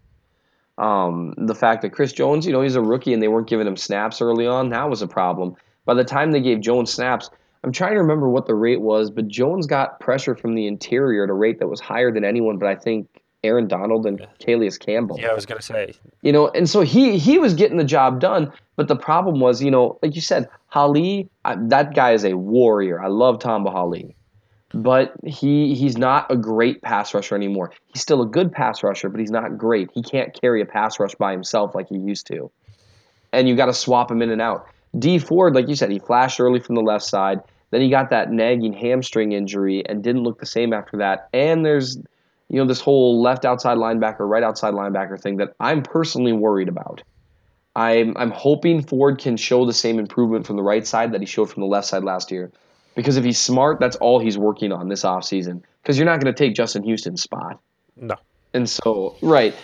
[0.79, 3.67] Um, the fact that Chris Jones, you know, he's a rookie and they weren't giving
[3.67, 5.57] him snaps early on, that was a problem.
[5.85, 7.31] By the time they gave Jones snaps,
[7.65, 11.25] I'm trying to remember what the rate was, but Jones got pressure from the interior
[11.25, 13.09] at a rate that was higher than anyone, but I think
[13.43, 15.19] Aaron Donald and Calais Campbell.
[15.19, 17.85] Yeah, I was going to say, You know, and so he he was getting the
[17.85, 22.13] job done, but the problem was, you know, like you said, Hali, I, that guy
[22.13, 23.03] is a warrior.
[23.03, 24.15] I love Tamba Hali.
[24.75, 27.73] But he he's not a great pass rusher anymore.
[27.87, 29.91] He's still a good pass rusher, but he's not great.
[29.95, 32.51] He can't carry a pass rush by himself like he used to.
[33.33, 34.67] And you got to swap him in and out.
[34.99, 37.41] Dee Ford, like you said, he flashed early from the left side.
[37.71, 41.29] Then he got that nagging hamstring injury and didn't look the same after that.
[41.33, 41.97] And there's,
[42.49, 46.69] you know, this whole left outside linebacker, right outside linebacker thing that I'm personally worried
[46.69, 47.03] about.
[47.77, 51.27] I'm I'm hoping Ford can show the same improvement from the right side that he
[51.27, 52.51] showed from the left side last year.
[52.99, 55.63] Because if he's smart, that's all he's working on this offseason.
[55.81, 57.61] Because you're not going to take Justin Houston's spot.
[57.95, 58.17] No.
[58.55, 59.55] And so, right.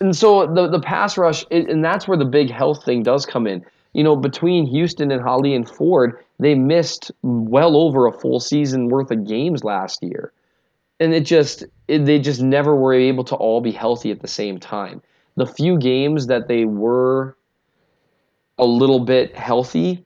[0.00, 3.46] And so the the pass rush, and that's where the big health thing does come
[3.46, 3.64] in.
[3.92, 8.88] You know, between Houston and Hali and Ford, they missed well over a full season
[8.88, 10.32] worth of games last year.
[10.98, 14.26] And it just, it, they just never were able to all be healthy at the
[14.26, 15.00] same time.
[15.36, 17.36] The few games that they were
[18.58, 20.04] a little bit healthy,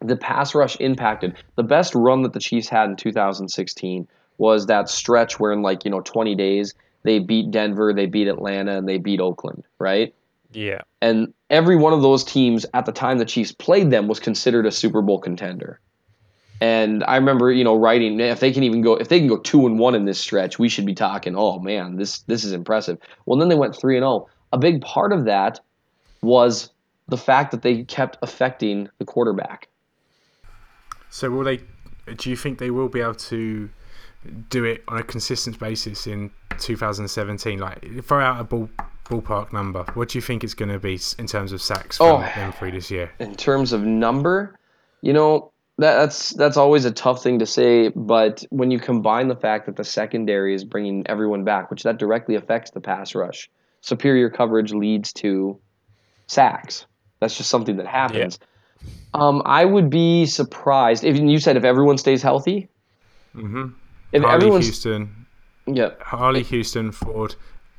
[0.00, 1.36] the pass rush impacted.
[1.56, 4.06] The best run that the Chiefs had in 2016
[4.38, 8.28] was that stretch where in like, you know, 20 days they beat Denver, they beat
[8.28, 10.14] Atlanta, and they beat Oakland, right?
[10.52, 10.82] Yeah.
[11.00, 14.66] And every one of those teams at the time the Chiefs played them was considered
[14.66, 15.80] a Super Bowl contender.
[16.60, 19.38] And I remember, you know, writing, if they can even go, if they can go
[19.38, 21.36] two and one in this stretch, we should be talking.
[21.36, 22.98] Oh man, this this is impressive.
[23.26, 24.28] Well, then they went three and zero.
[24.52, 25.60] A big part of that
[26.20, 26.70] was
[27.06, 29.68] the fact that they kept affecting the quarterback.
[31.10, 31.60] So will they?
[32.16, 33.68] Do you think they will be able to
[34.50, 37.58] do it on a consistent basis in 2017?
[37.58, 38.68] Like throw out a ball
[39.04, 39.84] ballpark number.
[39.94, 42.20] What do you think it's going to be in terms of sacks from Oh.
[42.36, 43.10] them three this year?
[43.18, 44.58] in terms of number,
[45.00, 47.88] you know, that, that's that's always a tough thing to say.
[47.88, 51.98] But when you combine the fact that the secondary is bringing everyone back, which that
[51.98, 53.48] directly affects the pass rush,
[53.80, 55.58] superior coverage leads to
[56.26, 56.84] sacks.
[57.20, 58.38] That's just something that happens.
[59.14, 62.68] Um, I would be surprised if you said if everyone stays healthy.
[63.34, 63.68] Mm-hmm.
[64.12, 65.26] If Hali Houston,
[65.66, 67.34] yeah, Hali Houston, Ford,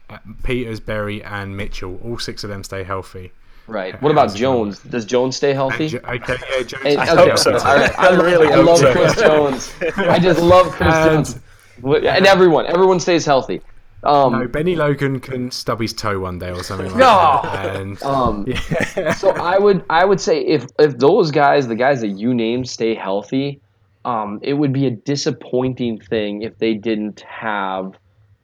[0.09, 1.99] uh, Peters, Berry, and Mitchell.
[2.03, 3.31] All six of them stay healthy.
[3.67, 3.99] right.
[4.01, 4.71] What about How's it going?
[4.73, 4.79] Jones?
[4.83, 5.87] Does Jones stay healthy?
[5.89, 7.51] Jo- okay, yeah, Jones And- okay, so.
[7.51, 7.57] too.
[7.57, 7.99] all right.
[7.99, 8.91] I, really I hope love so.
[8.93, 9.73] Chris Jones.
[9.97, 11.39] I just love Chris And- Jones.
[11.83, 13.61] And everyone, everyone stays healthy.
[14.03, 17.39] Um, No, Bennie Logan can stub his toe one day or something like No!
[17.43, 17.75] that.
[17.75, 18.45] And Um,
[19.17, 22.69] so I would I would say if if those guys, the guys that you named,
[22.69, 23.59] stay healthy,
[24.05, 27.97] um, it would be a disappointing thing if they didn't have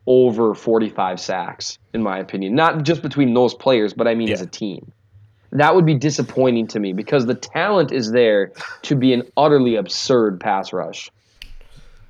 [0.07, 2.53] over 45 sacks, in my opinion.
[2.53, 4.91] Not just between those players, but I mean as a team.
[5.51, 8.51] That would be disappointing to me because the talent is there
[8.83, 11.09] to be an utterly absurd pass rush.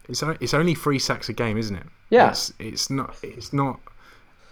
[0.10, 1.86] it's it's only three sacks a game, isn't it?
[2.10, 2.30] Yeah.
[2.30, 3.80] It's, it's not it's not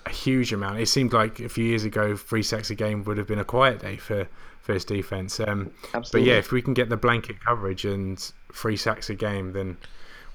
[0.05, 0.79] a huge amount.
[0.79, 3.45] It seemed like a few years ago, three sacks a game would have been a
[3.45, 4.27] quiet day for
[4.61, 5.39] for his defense.
[5.39, 8.19] Um, but yeah, if we can get the blanket coverage and
[8.53, 9.77] three sacks a game, then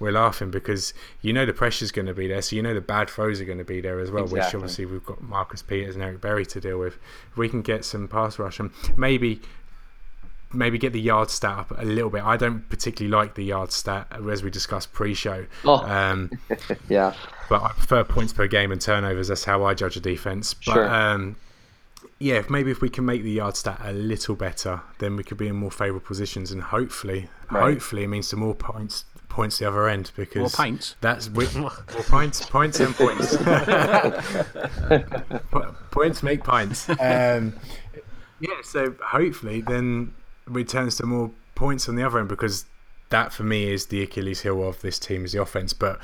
[0.00, 2.42] we're laughing because you know the pressure's going to be there.
[2.42, 4.26] So you know the bad throws are going to be there as well.
[4.26, 6.98] Which obviously we've got Marcus Peters and Eric Berry to deal with.
[7.30, 9.40] If we can get some pass rush and maybe
[10.52, 12.24] maybe get the yard stat up a little bit.
[12.24, 15.46] I don't particularly like the yard stat as we discussed pre-show.
[15.64, 15.84] Oh.
[15.86, 16.30] Um,
[16.88, 17.14] Yeah.
[17.48, 19.28] but I prefer points per game and turnovers.
[19.28, 20.54] That's how I judge a defense.
[20.54, 20.88] But Sure.
[20.88, 21.36] um,
[22.18, 25.24] yeah, if maybe if we can make the yard stat a little better, then we
[25.24, 27.72] could be in more favourable positions, and hopefully, Right.
[27.74, 30.94] hopefully, it means some more points points the other end because More pints.
[31.02, 31.70] That's we, more
[32.08, 33.36] points, points and points.
[35.90, 36.88] Points make pints.
[36.88, 37.54] Um,
[38.40, 40.14] yeah, so hopefully then
[40.50, 42.64] returns to more points on the other end because
[43.10, 45.72] that for me is the Achilles heel of this team is the offense.
[45.72, 45.98] But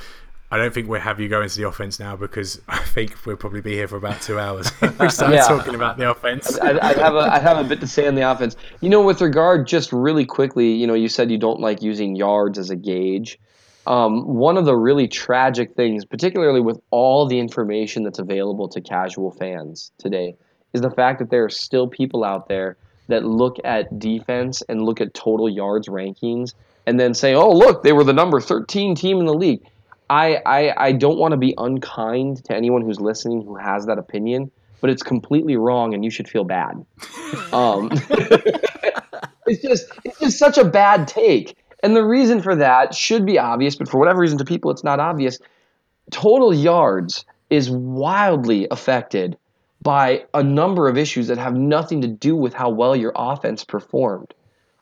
[0.51, 3.37] I don't think we'll have you go into the offense now because I think we'll
[3.37, 4.71] probably be here for about two hours.
[4.83, 5.43] if we start Yeah.
[5.49, 6.59] talking about the offense.
[6.59, 8.57] I, I have a I have a bit to say on the offense.
[8.81, 12.15] You know, with regard, just really quickly, you know, you said you don't like using
[12.17, 13.39] yards as a gauge.
[13.87, 18.81] Um, one of the really tragic things, particularly with all the information that's available to
[18.81, 20.37] casual fans today,
[20.73, 24.83] is the fact that there are still people out there that look at defense and
[24.83, 26.55] look at total yards rankings
[26.87, 29.63] and then say, "Oh, look, they were the number 13 team in the league."
[30.11, 33.99] I, I, I don't want to be unkind to anyone who's listening who has that
[33.99, 36.85] opinion, but it's completely wrong and you should feel bad.
[37.53, 37.91] Um,
[39.47, 41.57] it's just it's just such a bad take.
[41.83, 44.85] And the reason for that should be obvious, but for whatever reason to people it's
[44.85, 45.39] not obvious.
[46.11, 49.39] Total yards is wildly affected
[49.85, 53.63] by a number of issues that have nothing to do with how well your offense
[53.63, 54.35] performed.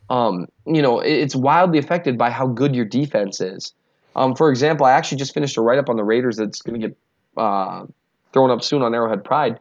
[0.09, 3.75] Um, you know, it's wildly affected by how good your defense is.
[4.15, 6.81] Um, for example, I actually just finished a write up on the Raiders that's going
[6.81, 6.97] to get
[7.37, 7.85] uh,
[8.33, 9.59] thrown up soon on Arrowhead Pride.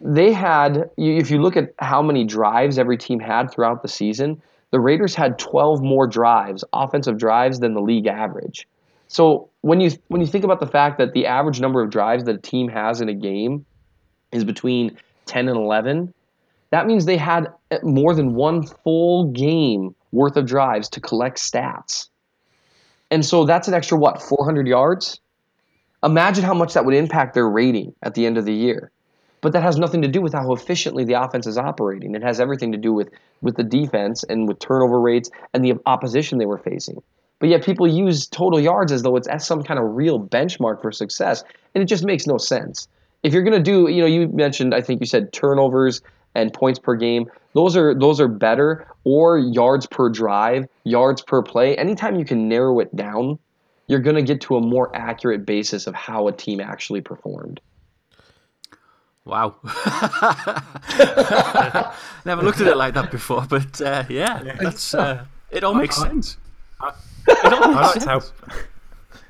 [0.00, 4.42] They had, if you look at how many drives every team had throughout the season,
[4.72, 8.66] the Raiders had 12 more drives, offensive drives, than the league average.
[9.06, 12.24] So when you when you think about the fact that the average number of drives
[12.24, 13.64] that a team has in a game
[14.34, 16.12] is between 10 and 11,
[16.70, 17.46] that means they had
[17.82, 22.08] more than one full game worth of drives to collect stats.
[23.10, 25.20] And so that's an extra what, 400 yards?
[26.02, 28.90] Imagine how much that would impact their rating at the end of the year.
[29.40, 32.14] But that has nothing to do with how efficiently the offense is operating.
[32.14, 33.10] It has everything to do with
[33.42, 37.02] with the defense and with turnover rates and the opposition they were facing.
[37.40, 40.80] But yet people use total yards as though it's as some kind of real benchmark
[40.80, 42.88] for success, and it just makes no sense.
[43.24, 46.02] If you're going to do, you know, you mentioned I think you said turnovers
[46.34, 47.26] and points per game.
[47.54, 51.76] Those are those are better or yards per drive, yards per play.
[51.76, 53.38] Anytime you can narrow it down,
[53.86, 57.60] you're going to get to a more accurate basis of how a team actually performed.
[59.24, 59.56] Wow.
[62.26, 65.96] Never looked at it like that before, but uh, yeah, that's uh, it all makes
[65.96, 66.36] sense.
[67.26, 68.32] It all makes sense.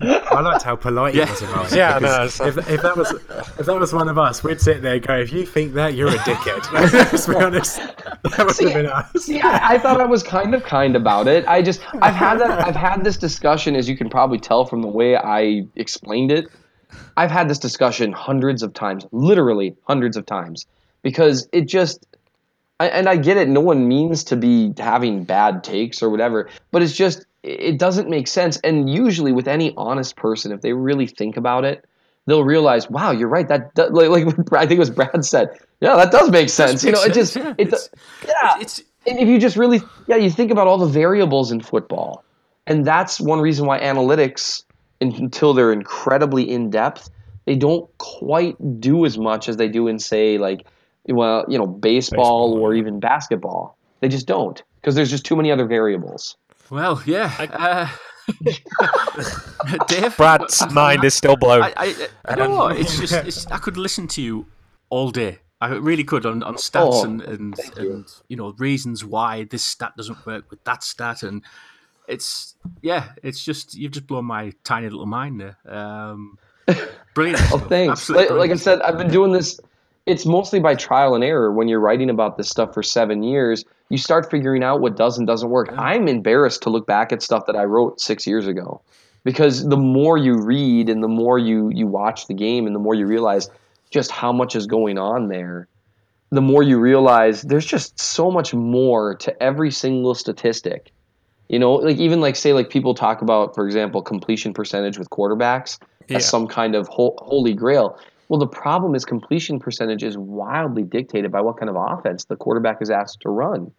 [0.00, 0.18] How.
[0.30, 1.24] I liked how polite Yeah.
[1.26, 1.76] he was about it.
[1.76, 4.82] Yeah, no, it's- if, if that was if that was one of us, we'd sit
[4.82, 7.76] there and go, "If you think that, you're a dickhead." Let's be honest.
[7.76, 9.10] That would have been us.
[9.24, 11.46] See, I, I thought I was kind of kind about it.
[11.46, 14.82] I just I've had that I've had this discussion, as you can probably tell from
[14.82, 16.48] the way I explained it.
[17.16, 20.66] I've had this discussion hundreds of times, literally hundreds of times,
[21.02, 22.06] because it just
[22.80, 23.48] I, and I get it.
[23.48, 28.08] No one means to be having bad takes or whatever, but it's just it doesn't
[28.08, 28.58] make sense.
[28.64, 31.84] And usually, with any honest person, if they really think about it,
[32.26, 33.46] they'll realize, wow, you're right.
[33.48, 35.50] That like, like I think it was Brad said.
[35.80, 36.82] Yeah, that does make sense.
[36.82, 37.54] you know, it just sense, yeah.
[37.58, 37.88] it, It's-
[38.26, 38.60] yeah.
[38.60, 42.24] It's And if you just really, yeah, you think about all the variables in football,
[42.66, 44.64] and that's one reason why analytics,
[45.00, 47.10] until they're incredibly in depth,
[47.44, 50.66] they don't quite do as much as they do in, say, like,
[51.06, 53.76] well, you know, baseball, Baseball, or even basketball.
[54.00, 56.36] They just don't because there's just too many other variables.
[56.70, 57.30] Well, yeah.
[57.38, 57.88] Uh,
[59.88, 61.62] Dave, Brad's I- mind is still blown.
[61.62, 62.68] I, I, I don't know.
[62.68, 64.46] It's just it's, I could listen to you
[64.90, 65.38] all day.
[65.60, 67.92] I really could on, on stats Oh, and and, you.
[67.92, 71.42] and you know reasons why this stat doesn't work with that stat and
[72.06, 75.56] it's yeah it's just you've just blown my tiny little mind there.
[75.66, 76.38] Um,
[77.14, 77.40] brilliant.
[77.52, 77.92] Oh, thanks.
[77.92, 79.58] Absolutely Like, like I said, I've been doing this.
[80.06, 81.50] It's mostly by trial and error.
[81.50, 85.18] When you're writing about this stuff for seven years, you start figuring out what does
[85.18, 85.72] and doesn't work.
[85.76, 88.80] I'm embarrassed to look back at stuff that I wrote six years ago,
[89.24, 92.80] because the more you read and the more you you watch the game and the
[92.80, 93.50] more you realize
[93.90, 95.68] just how much is going on there,
[96.30, 100.90] the more you realize there's just so much more to every single statistic.
[101.48, 105.10] You know, like even like say like people talk about, for example, completion percentage with
[105.10, 105.78] quarterbacks
[106.08, 106.16] Yeah.
[106.16, 107.98] as some kind of ho- holy grail.
[108.28, 112.36] Well, the problem is completion percentage is wildly dictated by what kind of offense the
[112.36, 113.72] quarterback is asked to run.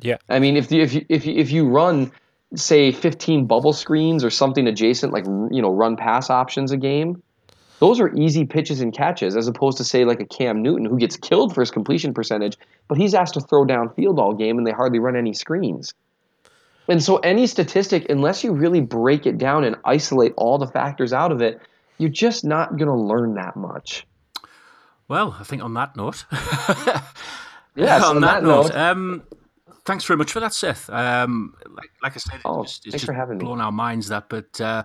[0.00, 0.16] Yeah.
[0.28, 2.12] I mean, if you, if you, if you, if you run
[2.54, 7.22] say 15 bubble screens or something adjacent like you know run pass options a game,
[7.78, 10.98] those are easy pitches and catches as opposed to say like a Cam Newton who
[10.98, 12.56] gets killed for his completion percentage,
[12.88, 15.94] but he's asked to throw downfield all game and they hardly run any screens.
[16.88, 21.12] And so any statistic, unless you really break it down and isolate all the factors
[21.12, 21.60] out of it,
[21.98, 24.06] you're just not going to learn that much.
[25.08, 26.24] Well, I think on that note.
[27.74, 29.22] Yes, on, on that, that note, note- um,
[29.84, 30.90] thanks very much for that, Seth.
[30.90, 33.44] Um, like, like I said, Oh, it's, just- it's thanks just for having me.
[33.44, 34.82] blown our minds that, but uh,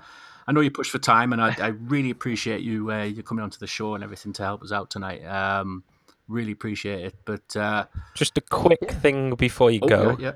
[0.48, 3.44] I know you pushed for time, and I, I really appreciate you uh, you coming
[3.44, 5.26] onto the show and everything to help us out tonight.
[5.26, 5.84] Um,
[6.28, 7.16] really appreciate it.
[7.26, 10.10] But uh, Just a quick thing before you oh, go.
[10.12, 10.32] yeah, yeah,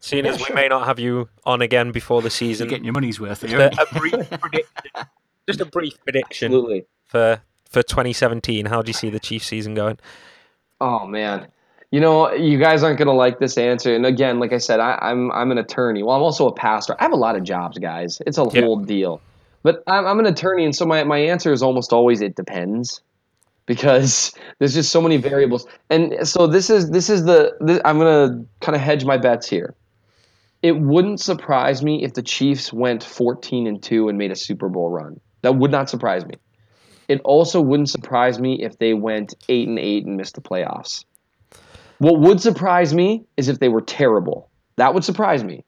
[0.00, 2.92] Seeing as we may not have you on again before the you're season, getting your
[2.94, 3.70] money's worth a, here.
[3.78, 5.06] a brief prediction.
[5.48, 6.86] Just a brief prediction Absolutely.
[7.04, 8.66] for for 2017.
[8.66, 9.98] How do you see the Chiefs season going?
[10.80, 11.48] Oh man,
[11.90, 13.94] you know you guys aren't gonna like this answer.
[13.94, 16.02] And again, like I said, I, I'm I'm an attorney.
[16.02, 16.94] Well, I'm also a pastor.
[16.98, 18.20] I have a lot of jobs, guys.
[18.26, 18.62] It's a Yeah.
[18.62, 19.20] whole deal.
[19.64, 23.00] But I'm, I'm an attorney, and so my, my answer is almost always it depends,
[23.66, 25.66] because there's just so many variables.
[25.90, 29.48] And so this is this is the this, I'm gonna kind of hedge my bets
[29.48, 29.74] here.
[30.62, 34.68] It wouldn't surprise me if the Chiefs went 14 and two and made a Super
[34.68, 35.20] Bowl run.
[35.42, 36.36] That would not surprise me.
[37.08, 41.04] It also wouldn't surprise me if they went eight and eight and missed the playoffs.
[41.98, 44.48] What would surprise me is if they were terrible.
[44.76, 45.64] That would surprise me.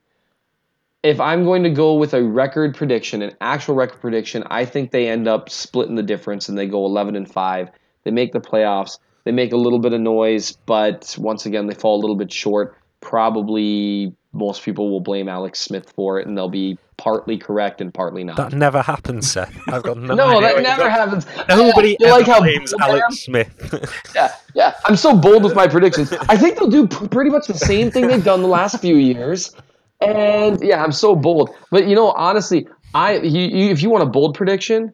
[1.02, 4.90] If I'm going to go with a record prediction, an actual record prediction, I think
[4.90, 7.68] they end up splitting the difference and they go 11 and 5.
[8.04, 8.98] They make the playoffs.
[9.24, 12.32] They make a little bit of noise, but once again, they fall a little bit
[12.32, 12.78] short.
[13.00, 17.92] Probably most people will blame Alex Smith for it, and they'll be partly correct and
[17.92, 18.36] partly not.
[18.36, 19.56] That never happens, Seth.
[19.68, 21.26] I've got no, no, idea that never you're happens.
[21.48, 22.90] Nobody You ever like how blames bold I am?
[22.90, 23.92] Alex Smith.
[24.14, 24.74] Yeah, yeah.
[24.84, 26.12] I'm so bold with my predictions.
[26.28, 28.96] I think they'll do p- pretty much the same thing they've done the last few
[28.96, 29.54] years.
[30.00, 31.50] And yeah, I'm so bold.
[31.70, 34.92] But you know, honestly, I you, you, if you want a bold prediction,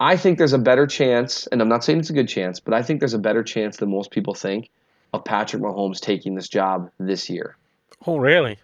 [0.00, 2.74] I think there's a better chance, and I'm not saying it's a good chance, but
[2.74, 4.70] I think there's a better chance than most people think
[5.14, 7.56] of Patrick Mahomes taking this job this year.
[8.06, 8.58] oh, really?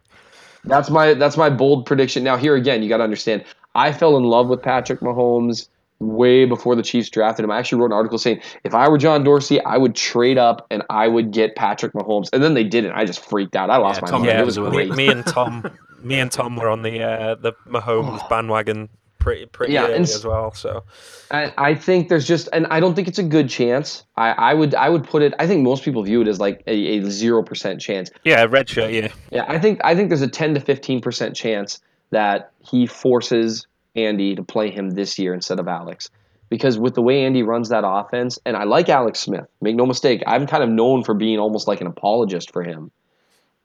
[0.64, 2.24] That's my that's my bold prediction.
[2.24, 3.44] Now here again, you got to understand.
[3.74, 5.68] I fell in love with Patrick Mahomes
[6.00, 7.50] way before the Chiefs drafted him.
[7.50, 10.66] I actually wrote an article saying if I were John Dorsey, I would trade up
[10.70, 12.28] and I would get Patrick Mahomes.
[12.32, 12.92] And then they didn't.
[12.92, 13.70] I just freaked out.
[13.70, 14.32] I lost Yeah, my Tom mind.
[14.32, 14.90] Yeah, it was great.
[14.90, 15.64] me, me and Tom,
[16.02, 18.88] me and Tom were on the uh, the Mahomes bandwagon
[19.24, 20.52] pretty pretty Yeah, and- as well.
[20.52, 20.84] So
[21.30, 24.04] I, I think there's just, and I don't think it's a good chance.
[24.16, 25.32] I, I would, I would put it.
[25.38, 28.10] I think most people view it as like a zero percent chance.
[28.24, 28.92] yeah, red shirt.
[28.92, 32.86] Yeah, Yeah, I think, I think there's a ten to fifteen percent chance that he
[32.86, 33.66] forces
[33.96, 36.10] Andy to play him this year instead of Alex,
[36.50, 39.46] because with the way Andy runs that offense, and I like Alex Smith.
[39.62, 42.90] Make no mistake, I'm kind of known for being almost like an apologist for him.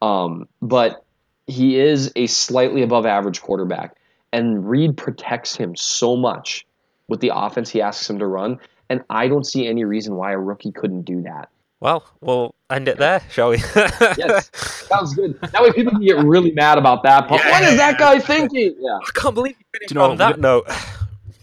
[0.01, 1.03] Um, but
[1.47, 3.95] he is a slightly above average quarterback,
[4.33, 6.65] and Reid protects him so much
[7.07, 8.59] with the offense he asks him to run.
[8.89, 11.49] And I don't see any reason why a rookie couldn't do that.
[11.79, 13.57] well, we'll end it there, shall we?
[14.17, 14.49] Yes,
[14.87, 15.39] sounds good.
[15.41, 17.29] That way people can get really mad about that.
[17.29, 18.75] But Yeah, what is that guy thinking?
[18.79, 18.97] Yeah.
[18.97, 20.67] I can't believe you finished you know on that we- note.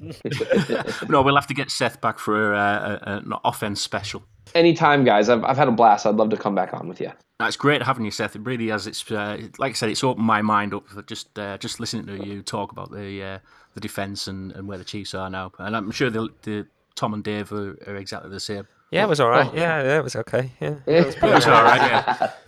[1.08, 4.22] No, we'll have to get Seth back for uh, a, a, an offense special.
[4.54, 5.28] Anytime, guys.
[5.28, 6.06] I've, I've had a blast.
[6.06, 7.10] I'd love to come back on with you.
[7.38, 8.34] That's great having you, Seth.
[8.34, 8.86] It really has.
[8.86, 12.06] It's uh, like I said, it's opened my mind up for just uh, just listening
[12.06, 13.38] to you talk about the uh,
[13.74, 15.52] the defense and, and where the Chiefs are now.
[15.58, 18.66] And I'm sure the, the Tom and Dave are, are exactly the same.
[18.90, 19.50] Yeah, it was all right.
[19.52, 19.54] Oh.
[19.56, 20.50] Yeah, yeah, it was okay.
[20.60, 20.76] Yeah.
[20.86, 21.80] It was all right.
[21.80, 22.32] Yeah.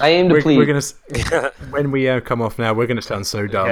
[0.00, 0.58] I aim to We're, please.
[0.58, 0.66] we're
[1.30, 3.68] gonna when we uh, come off now, we're gonna sound so dumb.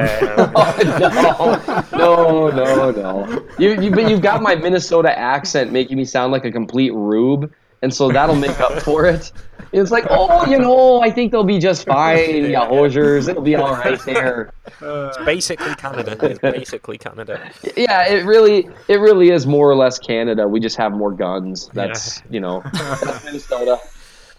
[1.93, 3.47] no, no, no, no.
[3.59, 7.53] You, you, but you've got my Minnesota accent making me sound like a complete rube,
[7.83, 9.33] and so that'll make up for it.
[9.73, 13.29] It's like, oh, you know, I think they'll be just fine, yeah, Hosiers.
[13.29, 14.53] It'll be all right there.
[14.81, 16.17] It's basically Canada.
[16.23, 17.51] It's basically Canada.
[17.77, 20.49] Yeah, it really, it really is more or less Canada.
[20.49, 21.69] We just have more guns.
[21.75, 23.79] That's you know, that's Minnesota.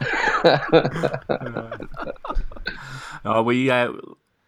[3.26, 3.92] Oh, we uh,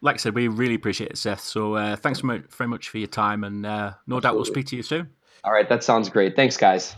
[0.00, 1.40] like I said, we really appreciate it, Seth.
[1.40, 4.44] So uh, thanks very much, very much for your time, and uh, no doubt we'll
[4.44, 5.10] speak to you soon.
[5.44, 6.36] All right, that sounds great.
[6.36, 6.96] Thanks, guys.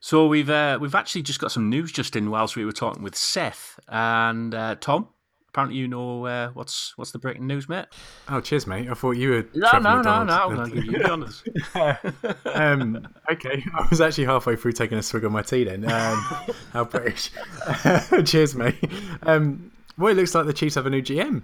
[0.00, 3.02] So we've uh, we've actually just got some news just in whilst we were talking
[3.02, 5.08] with Seth and uh, Tom.
[5.50, 7.84] Apparently, you know uh, what's what's the breaking news, mate?
[8.28, 8.88] Oh, cheers, mate.
[8.88, 9.46] I thought you were.
[9.52, 10.32] No, no, no, no.
[10.32, 11.44] I'm to give you the honours.
[12.54, 15.84] um, okay, I was actually halfway through taking a swig of my tea then.
[15.84, 16.18] Um,
[16.72, 17.30] how British.
[18.24, 18.82] Cheers, mate.
[19.24, 21.42] Um, well, it looks like the Chiefs have a new GM.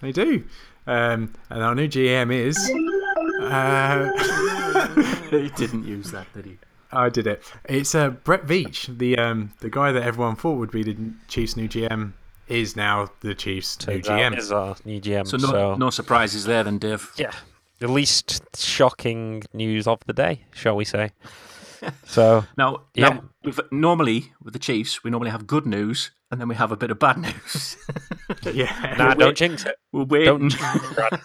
[0.00, 0.42] They do.
[0.88, 2.58] Um, and our new GM is.
[3.42, 4.10] Uh,
[5.30, 6.58] he didn't use that, did he?
[6.92, 7.42] I did it.
[7.68, 10.96] It's uh, Brett Veach, the um, the guy that everyone thought would be the
[11.28, 12.12] Chiefs' new GM,
[12.48, 14.38] is now the Chiefs' new Turns GM.
[14.38, 15.26] Is our new GM.
[15.26, 17.10] So So, no, no surprises there, then, Dave.
[17.16, 17.32] yeah,
[17.80, 21.10] the least shocking news of the day, shall we say?
[22.06, 23.08] So Now, Yeah.
[23.10, 26.72] now we've, normally with the Chiefs, we normally have good news and then we have
[26.72, 27.76] a bit of bad news.
[28.54, 28.94] Yeah.
[28.98, 29.76] nah, wait- don't jinx it.
[29.92, 30.26] We're waiting.
[30.26, 31.20] Don't jinx it, Brad.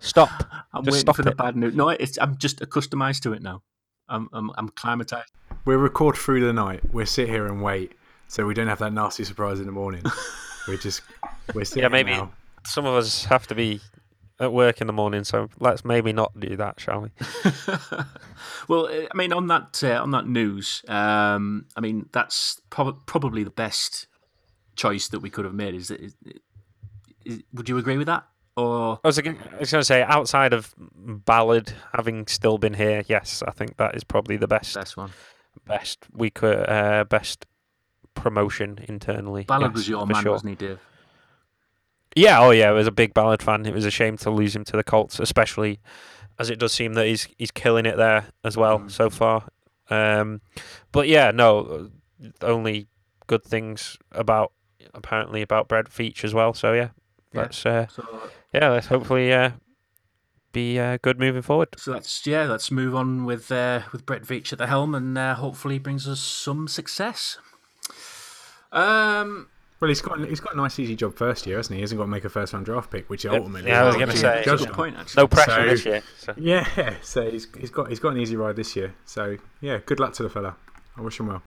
[0.00, 0.30] Stop.
[0.72, 1.74] I'm Just waiting stop for the bad news.
[1.74, 3.62] No, it's, I'm just accustomed to it now.
[4.08, 5.24] I'm I'm, I'm climatized.
[5.64, 6.80] we record through the night.
[6.92, 7.92] We sit here and wait,
[8.28, 10.02] so we don't have that nasty surprise in the morning.
[10.68, 11.02] we just
[11.54, 12.32] we're sitting Yeah, maybe now.
[12.66, 13.80] some of us have to be
[14.40, 17.08] at work in the morning, so let's maybe not do that, shall we?
[18.68, 23.04] well, uh, I mean, on that uh, on that news, um, I mean that's prob-
[23.06, 24.06] probably the best
[24.76, 25.74] choice that we could have made.
[25.74, 26.14] Is, is,
[27.24, 28.24] is would you agree with that?
[28.58, 33.52] Or I was, going to say, outside of Ballard having still been here, yes, I
[33.52, 35.10] think that is probably the best, best one?
[35.64, 37.46] best we could, uh, best
[38.14, 39.44] promotion internally.
[39.44, 40.32] Ballard yes, was your man, sure.
[40.32, 40.80] wasn't he, Dave?
[42.16, 43.64] Yeah, oh yeah, I was a big Ballard fan.
[43.64, 45.78] It was a shame to lose him to the Colts, especially
[46.38, 48.90] as it does seem that he's he's killing it there as well Mm.
[48.90, 49.44] so far.
[49.88, 50.40] Um,
[50.90, 51.90] but yeah, no,
[52.42, 52.88] only
[53.28, 54.52] good things about
[54.94, 56.54] apparently about Brad Veach as well.
[56.54, 56.88] So yeah,
[57.32, 57.40] Yeah.
[57.42, 59.50] let's uh, So yeah, let's hopefully uh,
[60.52, 61.68] be uh, good moving forward.
[61.76, 65.16] So let's yeah, let's move on with uh, with Brett Veach at the helm, and
[65.18, 67.38] uh, hopefully brings us some success.
[68.72, 69.48] Um,
[69.80, 71.78] Well, he's got he's got a nice easy job first year, hasn't he?
[71.78, 73.70] He hasn't got to make a first round draft pick, which ultimately.
[73.70, 74.70] yeah, I was is gonna the say, judgment.
[74.72, 74.96] good point.
[74.96, 75.22] Actually.
[75.22, 76.02] No pressure So- this year.
[76.18, 76.34] So.
[76.36, 78.94] Yeah, so he's he's got he's got an easy ride this year.
[79.04, 80.56] So yeah, good luck to the fella.
[80.96, 81.42] I wish him well.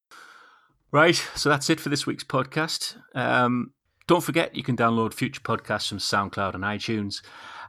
[0.94, 2.98] Right, so that's it for this week's podcast.
[3.16, 3.72] Um,
[4.12, 7.22] don't forget, you can download future podcasts from SoundCloud and iTunes.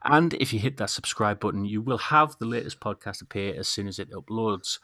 [0.02, 3.68] And if you hit that subscribe button, you will have the latest podcast appear as
[3.68, 4.80] soon as it uploads.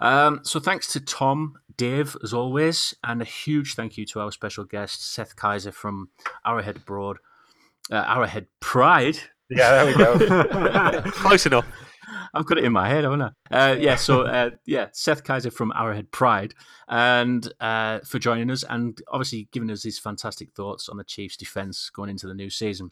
[0.00, 4.32] Um, so thanks to Tom, Dave, as always, and a huge thank you to our
[4.32, 6.08] special guest, Seth Keysor from
[6.46, 7.18] Arrowhead Abroad,
[7.92, 9.18] uh, Arrowhead Pride.
[9.50, 11.02] Yeah, there we go.
[11.10, 11.66] Close enough.
[12.34, 13.30] I've got it in my head, haven't I?
[13.50, 16.54] Uh, yeah, so uh, yeah, Seth Keysor from Arrowhead Pride,
[16.88, 21.36] and uh, for joining us and obviously giving us his fantastic thoughts on the Chiefs'
[21.36, 22.90] defense going into the new season.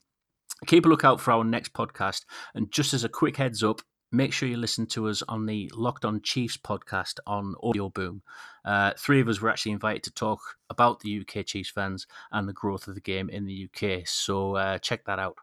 [0.67, 2.25] Keep a lookout for our next podcast.
[2.55, 3.81] And just as a quick heads up,
[4.13, 8.23] make sure you listen to us on the Locked On Chiefs podcast on Audio Boom.
[8.65, 10.41] Uh, three of us were actually invited to talk
[10.71, 14.07] about the UK Chiefs fans and the growth of the game in the UK.
[14.07, 15.37] So uh, check that out.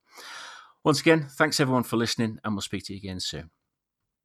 [0.83, 3.49] Once again, thanks everyone for listening, and we'll speak to you again soon.